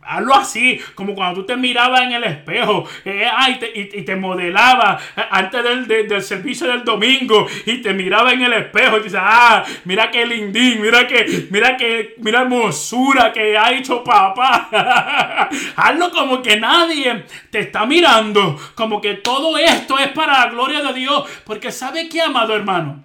Hazlo 0.06 0.34
así, 0.34 0.80
como 0.94 1.14
cuando 1.14 1.40
tú 1.40 1.46
te 1.46 1.56
mirabas 1.56 2.02
en 2.02 2.12
el 2.12 2.24
espejo 2.24 2.88
eh, 3.04 3.28
y, 3.74 4.02
te, 4.02 4.16
modelaba 4.16 4.98
eh, 5.16 5.22
antes 5.30 5.88
del, 5.88 6.22
servicio 6.22 6.66
del 6.68 6.84
domingo 6.84 7.46
y 7.64 7.78
te 7.78 7.92
miraba 7.92 8.32
en 8.32 8.42
el 8.42 8.52
espejo 8.52 8.98
y 8.98 9.02
dices, 9.02 9.20
ah, 9.22 9.64
mira 9.84 10.10
qué 10.10 10.24
lindín, 10.26 10.80
mira 10.80 11.06
que, 11.06 11.48
mira 11.50 11.76
que, 11.76 12.14
mira 12.18 12.42
hermosura 12.42 13.32
que 13.32 13.56
ha 13.56 13.72
hecho 13.72 14.04
papá. 14.04 14.68
Hazlo 15.76 16.10
como 16.10 16.42
que 16.42 16.58
nadie 16.58 17.24
te 17.50 17.60
está 17.60 17.86
mirando 17.86 18.58
como 18.74 19.00
que 19.00 19.14
todo 19.14 19.58
esto 19.58 19.98
es 19.98 20.08
para 20.08 20.44
la 20.44 20.50
gloria 20.50 20.82
de 20.82 20.92
Dios. 20.92 21.28
Porque 21.44 21.72
sabe 21.72 22.08
que, 22.08 22.20
amado 22.20 22.54
hermano, 22.54 23.04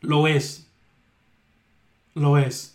lo 0.00 0.26
es. 0.26 0.70
Lo 2.14 2.38
es. 2.38 2.73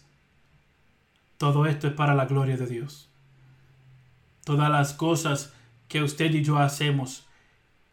Todo 1.39 1.65
esto 1.65 1.87
es 1.87 1.93
para 1.93 2.13
la 2.13 2.25
gloria 2.25 2.57
de 2.57 2.67
Dios. 2.67 3.09
Todas 4.43 4.69
las 4.69 4.93
cosas 4.93 5.51
que 5.87 6.03
usted 6.03 6.31
y 6.31 6.43
yo 6.43 6.59
hacemos 6.59 7.25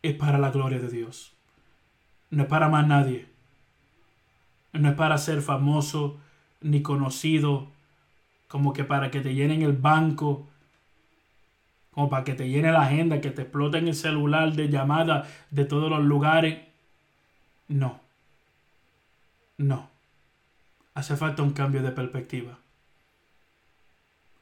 es 0.03 0.15
para 0.15 0.37
la 0.37 0.51
gloria 0.51 0.81
de 0.81 0.91
Dios. 0.91 1.33
No 2.29 2.43
es 2.43 2.49
para 2.49 2.69
más 2.69 2.87
nadie. 2.87 3.27
No 4.75 4.91
es 4.91 4.95
para 4.97 5.17
ser 5.17 5.41
famoso 5.41 6.19
ni 6.61 6.83
conocido, 6.83 7.69
como 8.49 8.75
que 8.75 8.85
para 8.85 9.11
que 9.11 9.21
te 9.21 9.33
llenen 9.33 9.63
el 9.63 9.73
banco 9.73 10.47
como 11.97 12.11
para 12.11 12.25
que 12.25 12.35
te 12.35 12.47
llene 12.47 12.73
la 12.73 12.83
agenda, 12.83 13.23
que 13.23 13.31
te 13.31 13.41
explote 13.41 13.79
en 13.79 13.89
el 13.89 13.95
celular 13.95 14.53
de 14.53 14.69
llamadas 14.69 15.27
de 15.51 15.65
todos 15.65 15.89
los 15.89 16.05
lugares. 16.05 16.59
No. 17.69 18.01
No. 19.57 19.89
Hace 20.93 21.17
falta 21.17 21.43
un 21.43 21.53
cambio 21.53 21.83
de 21.83 21.93
perspectiva. 21.93 22.59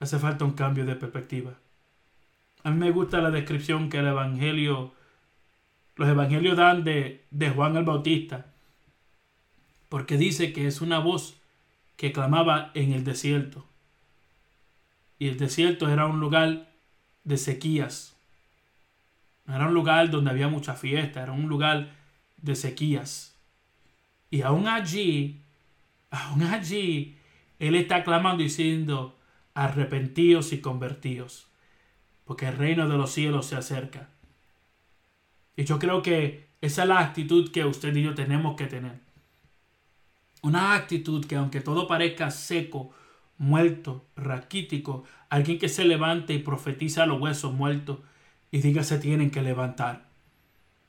Hace 0.04 0.18
falta 0.18 0.44
un 0.44 0.52
cambio 0.52 0.84
de 0.84 0.96
perspectiva. 0.96 1.54
A 2.62 2.70
mí 2.70 2.76
me 2.78 2.90
gusta 2.90 3.22
la 3.22 3.30
descripción 3.30 3.88
que 3.88 4.00
el 4.00 4.08
Evangelio, 4.08 4.92
los 5.96 6.06
Evangelios 6.06 6.58
dan 6.58 6.84
de, 6.84 7.24
de 7.30 7.48
Juan 7.48 7.74
el 7.78 7.84
Bautista. 7.84 8.52
Porque 9.88 10.18
dice 10.18 10.52
que 10.52 10.66
es 10.66 10.82
una 10.82 10.98
voz 10.98 11.40
que 11.96 12.12
clamaba 12.12 12.70
en 12.74 12.92
el 12.92 13.02
desierto. 13.02 13.64
Y 15.18 15.28
el 15.28 15.38
desierto 15.38 15.88
era 15.88 16.04
un 16.04 16.20
lugar 16.20 16.68
de 17.24 17.38
sequías. 17.38 18.14
Era 19.48 19.68
un 19.68 19.72
lugar 19.72 20.10
donde 20.10 20.32
había 20.32 20.48
mucha 20.48 20.74
fiesta, 20.74 21.22
era 21.22 21.32
un 21.32 21.48
lugar 21.48 21.92
de 22.42 22.54
sequías. 22.56 23.34
Y 24.30 24.42
aún 24.42 24.68
allí, 24.68 25.40
aún 26.10 26.42
allí, 26.42 27.16
Él 27.58 27.74
está 27.74 28.04
clamando 28.04 28.42
diciendo, 28.42 29.16
arrepentidos 29.54 30.52
y 30.52 30.60
convertidos, 30.60 31.46
porque 32.24 32.48
el 32.48 32.56
reino 32.56 32.88
de 32.88 32.96
los 32.96 33.12
cielos 33.12 33.46
se 33.46 33.56
acerca. 33.56 34.08
Y 35.56 35.64
yo 35.64 35.78
creo 35.78 36.02
que 36.02 36.48
esa 36.60 36.82
es 36.82 36.88
la 36.88 37.00
actitud 37.00 37.50
que 37.52 37.64
usted 37.64 37.94
y 37.94 38.02
yo 38.02 38.14
tenemos 38.14 38.56
que 38.56 38.66
tener. 38.66 39.00
Una 40.42 40.74
actitud 40.74 41.24
que 41.24 41.36
aunque 41.36 41.60
todo 41.60 41.86
parezca 41.86 42.30
seco, 42.30 42.92
muerto, 43.38 44.04
raquítico, 44.16 45.04
alguien 45.28 45.58
que 45.58 45.68
se 45.68 45.84
levante 45.84 46.34
y 46.34 46.38
profetiza 46.38 47.04
a 47.04 47.06
los 47.06 47.20
huesos 47.20 47.52
muertos 47.54 48.00
y 48.50 48.60
diga 48.60 48.82
se 48.82 48.98
tienen 48.98 49.30
que 49.30 49.42
levantar. 49.42 50.06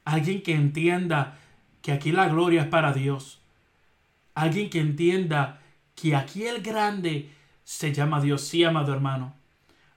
Alguien 0.03 0.43
que 0.43 0.53
entienda 0.53 1.37
que 1.81 1.91
aquí 1.91 2.11
la 2.11 2.27
gloria 2.27 2.63
es 2.63 2.67
para 2.67 2.93
Dios. 2.93 3.41
Alguien 4.33 4.69
que 4.69 4.79
entienda 4.79 5.61
que 5.95 6.15
aquí 6.15 6.43
el 6.43 6.61
grande 6.61 7.29
se 7.65 7.91
llama 7.91 8.21
Dios. 8.21 8.41
Sí, 8.41 8.63
amado 8.63 8.93
hermano. 8.93 9.33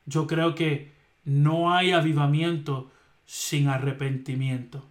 Yo 0.06 0.26
creo 0.26 0.56
que 0.56 0.90
no 1.24 1.72
hay 1.72 1.92
avivamiento 1.92 2.90
sin 3.26 3.68
arrepentimiento. 3.68 4.84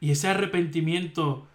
Y 0.00 0.10
ese 0.10 0.28
arrepentimiento 0.28 1.46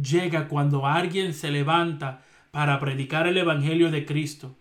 llega 0.00 0.46
cuando 0.46 0.86
alguien 0.86 1.34
se 1.34 1.50
levanta 1.50 2.22
para 2.52 2.78
predicar 2.78 3.26
el 3.26 3.38
Evangelio 3.38 3.90
de 3.90 4.04
Cristo. 4.04 4.54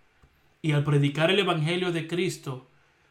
Y 0.62 0.72
al 0.72 0.84
predicar 0.84 1.30
el 1.30 1.40
Evangelio 1.40 1.92
de 1.92 2.08
Cristo, 2.08 2.68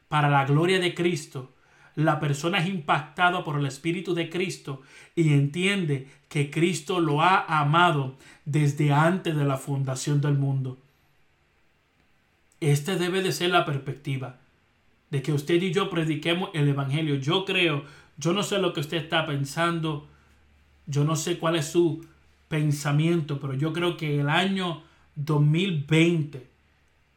para 0.08 0.28
la 0.28 0.44
gloria 0.44 0.80
de 0.80 0.94
Cristo, 0.94 1.52
la 1.94 2.20
persona 2.20 2.58
es 2.58 2.68
impactada 2.68 3.44
por 3.44 3.58
el 3.58 3.66
Espíritu 3.66 4.14
de 4.14 4.28
Cristo 4.28 4.82
y 5.14 5.32
entiende 5.32 6.08
que 6.28 6.50
Cristo 6.50 7.00
lo 7.00 7.22
ha 7.22 7.44
amado 7.60 8.16
desde 8.44 8.92
antes 8.92 9.36
de 9.36 9.44
la 9.44 9.56
fundación 9.56 10.20
del 10.20 10.34
mundo. 10.34 10.78
Esta 12.60 12.96
debe 12.96 13.22
de 13.22 13.32
ser 13.32 13.50
la 13.50 13.64
perspectiva 13.64 14.38
de 15.10 15.22
que 15.22 15.32
usted 15.32 15.62
y 15.62 15.72
yo 15.72 15.90
prediquemos 15.90 16.50
el 16.54 16.68
Evangelio. 16.68 17.16
Yo 17.16 17.44
creo, 17.44 17.84
yo 18.16 18.32
no 18.32 18.42
sé 18.42 18.58
lo 18.58 18.72
que 18.72 18.80
usted 18.80 18.96
está 18.96 19.26
pensando, 19.26 20.08
yo 20.86 21.04
no 21.04 21.16
sé 21.16 21.38
cuál 21.38 21.56
es 21.56 21.66
su 21.66 22.06
pensamiento, 22.48 23.38
pero 23.40 23.54
yo 23.54 23.72
creo 23.72 23.96
que 23.96 24.20
el 24.20 24.28
año 24.28 24.82
2020, 25.16 26.46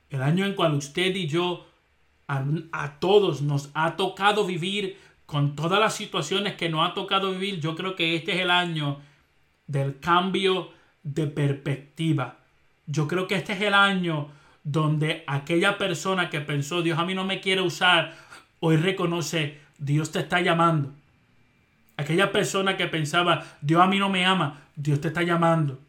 el 0.10 0.22
año 0.22 0.46
en 0.46 0.54
cual 0.56 0.74
usted 0.74 1.16
y 1.16 1.28
yo, 1.28 1.66
a, 2.28 3.00
todos 3.00 3.42
nos 3.42 3.72
ha 3.74 3.96
tocado 3.96 4.46
vivir 4.46 4.98
con 5.26 5.56
todas 5.56 5.80
las 5.80 5.96
situaciones 5.96 6.56
que 6.56 6.70
nos 6.70 6.88
ha 6.88 6.94
tocado 6.94 7.32
vivir, 7.32 7.60
yo 7.60 7.76
creo 7.76 7.96
que 7.96 8.16
este 8.16 8.34
es 8.34 8.42
el 8.42 8.52
año 8.52 9.00
del 9.68 10.00
cambio 10.00 10.72
de 11.04 11.28
perspectiva. 11.28 12.40
Yo 12.86 13.08
creo 13.08 13.28
que 13.28 13.36
este 13.36 13.54
es 13.54 13.62
el 13.62 13.74
año 13.74 14.30
donde 14.64 15.24
aquella 15.28 15.78
persona 15.78 16.30
que 16.30 16.41
pensó, 16.41 16.82
Dios 16.82 16.99
a 16.99 17.05
mí 17.05 17.14
no 17.14 17.24
me 17.24 17.41
quiere 17.41 17.62
usar, 17.62 18.16
hoy 18.60 18.78
reconoce, 18.78 19.60
Dios 19.78 20.12
te 20.12 20.20
está 20.20 20.41
llamando. 20.41 20.93
Aquella 21.97 22.32
persona 22.32 22.78
que 22.78 22.88
pensaba, 22.88 23.45
Dios 23.62 23.82
a 23.82 23.88
mí 23.88 23.99
no 23.99 24.10
me 24.10 24.26
ama, 24.26 24.62
Dios 24.76 25.01
te 25.01 25.10
está 25.10 25.24
llamando. 25.24 25.80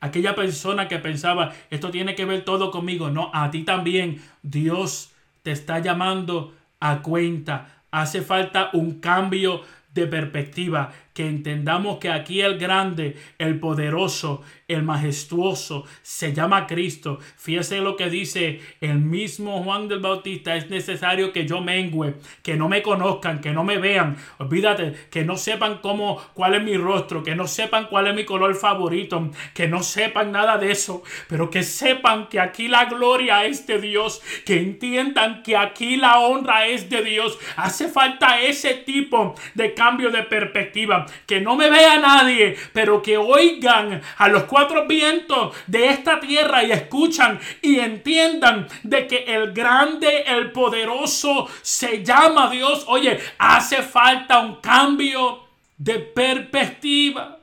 Aquella 0.00 0.34
persona 0.34 0.86
que 0.86 0.98
pensaba, 0.98 1.52
esto 1.70 1.90
tiene 1.90 2.14
que 2.14 2.24
ver 2.24 2.44
todo 2.44 2.70
conmigo, 2.70 3.10
no, 3.10 3.30
a 3.34 3.50
ti 3.50 3.64
también, 3.64 4.22
Dios 4.42 5.10
te 5.42 5.50
está 5.50 5.80
llamando 5.80 6.54
a 6.78 7.02
cuenta. 7.02 7.82
Hace 7.90 8.22
falta 8.22 8.70
un 8.72 9.00
cambio 9.00 9.62
de 9.94 10.06
perspectiva, 10.06 10.92
que 11.18 11.26
entendamos 11.26 11.98
que 11.98 12.10
aquí 12.10 12.42
el 12.42 12.58
grande, 12.58 13.16
el 13.38 13.58
poderoso, 13.58 14.42
el 14.68 14.84
majestuoso 14.84 15.84
se 16.00 16.32
llama 16.32 16.68
Cristo. 16.68 17.18
Fíjese 17.36 17.80
lo 17.80 17.96
que 17.96 18.08
dice 18.08 18.60
el 18.80 19.00
mismo 19.00 19.64
Juan 19.64 19.88
del 19.88 19.98
Bautista, 19.98 20.54
es 20.54 20.70
necesario 20.70 21.32
que 21.32 21.44
yo 21.44 21.60
mengüe, 21.60 22.14
que 22.44 22.54
no 22.54 22.68
me 22.68 22.82
conozcan, 22.82 23.40
que 23.40 23.50
no 23.50 23.64
me 23.64 23.78
vean, 23.78 24.16
olvídate, 24.38 24.92
que 25.10 25.24
no 25.24 25.36
sepan 25.36 25.78
cómo, 25.78 26.22
cuál 26.34 26.54
es 26.54 26.62
mi 26.62 26.76
rostro, 26.76 27.24
que 27.24 27.34
no 27.34 27.48
sepan 27.48 27.86
cuál 27.86 28.06
es 28.06 28.14
mi 28.14 28.24
color 28.24 28.54
favorito, 28.54 29.28
que 29.54 29.66
no 29.66 29.82
sepan 29.82 30.30
nada 30.30 30.56
de 30.56 30.70
eso, 30.70 31.02
pero 31.28 31.50
que 31.50 31.64
sepan 31.64 32.28
que 32.28 32.38
aquí 32.38 32.68
la 32.68 32.84
gloria 32.84 33.44
es 33.44 33.66
de 33.66 33.80
Dios, 33.80 34.22
que 34.46 34.60
entiendan 34.60 35.42
que 35.42 35.56
aquí 35.56 35.96
la 35.96 36.20
honra 36.20 36.68
es 36.68 36.88
de 36.88 37.02
Dios. 37.02 37.40
Hace 37.56 37.88
falta 37.88 38.40
ese 38.40 38.74
tipo 38.74 39.34
de 39.54 39.74
cambio 39.74 40.10
de 40.10 40.22
perspectiva, 40.22 41.06
que 41.26 41.40
no 41.40 41.56
me 41.56 41.70
vea 41.70 41.98
nadie, 41.98 42.56
pero 42.72 43.02
que 43.02 43.16
oigan 43.16 44.00
a 44.16 44.28
los 44.28 44.44
cuatro 44.44 44.86
vientos 44.86 45.56
de 45.66 45.88
esta 45.88 46.20
tierra 46.20 46.64
y 46.64 46.72
escuchan 46.72 47.38
y 47.62 47.78
entiendan 47.78 48.68
de 48.82 49.06
que 49.06 49.24
el 49.26 49.52
grande, 49.52 50.24
el 50.26 50.52
poderoso 50.52 51.48
se 51.62 52.04
llama 52.04 52.48
Dios. 52.50 52.84
Oye, 52.88 53.18
hace 53.38 53.82
falta 53.82 54.38
un 54.40 54.56
cambio 54.60 55.44
de 55.76 55.98
perspectiva. 55.98 57.36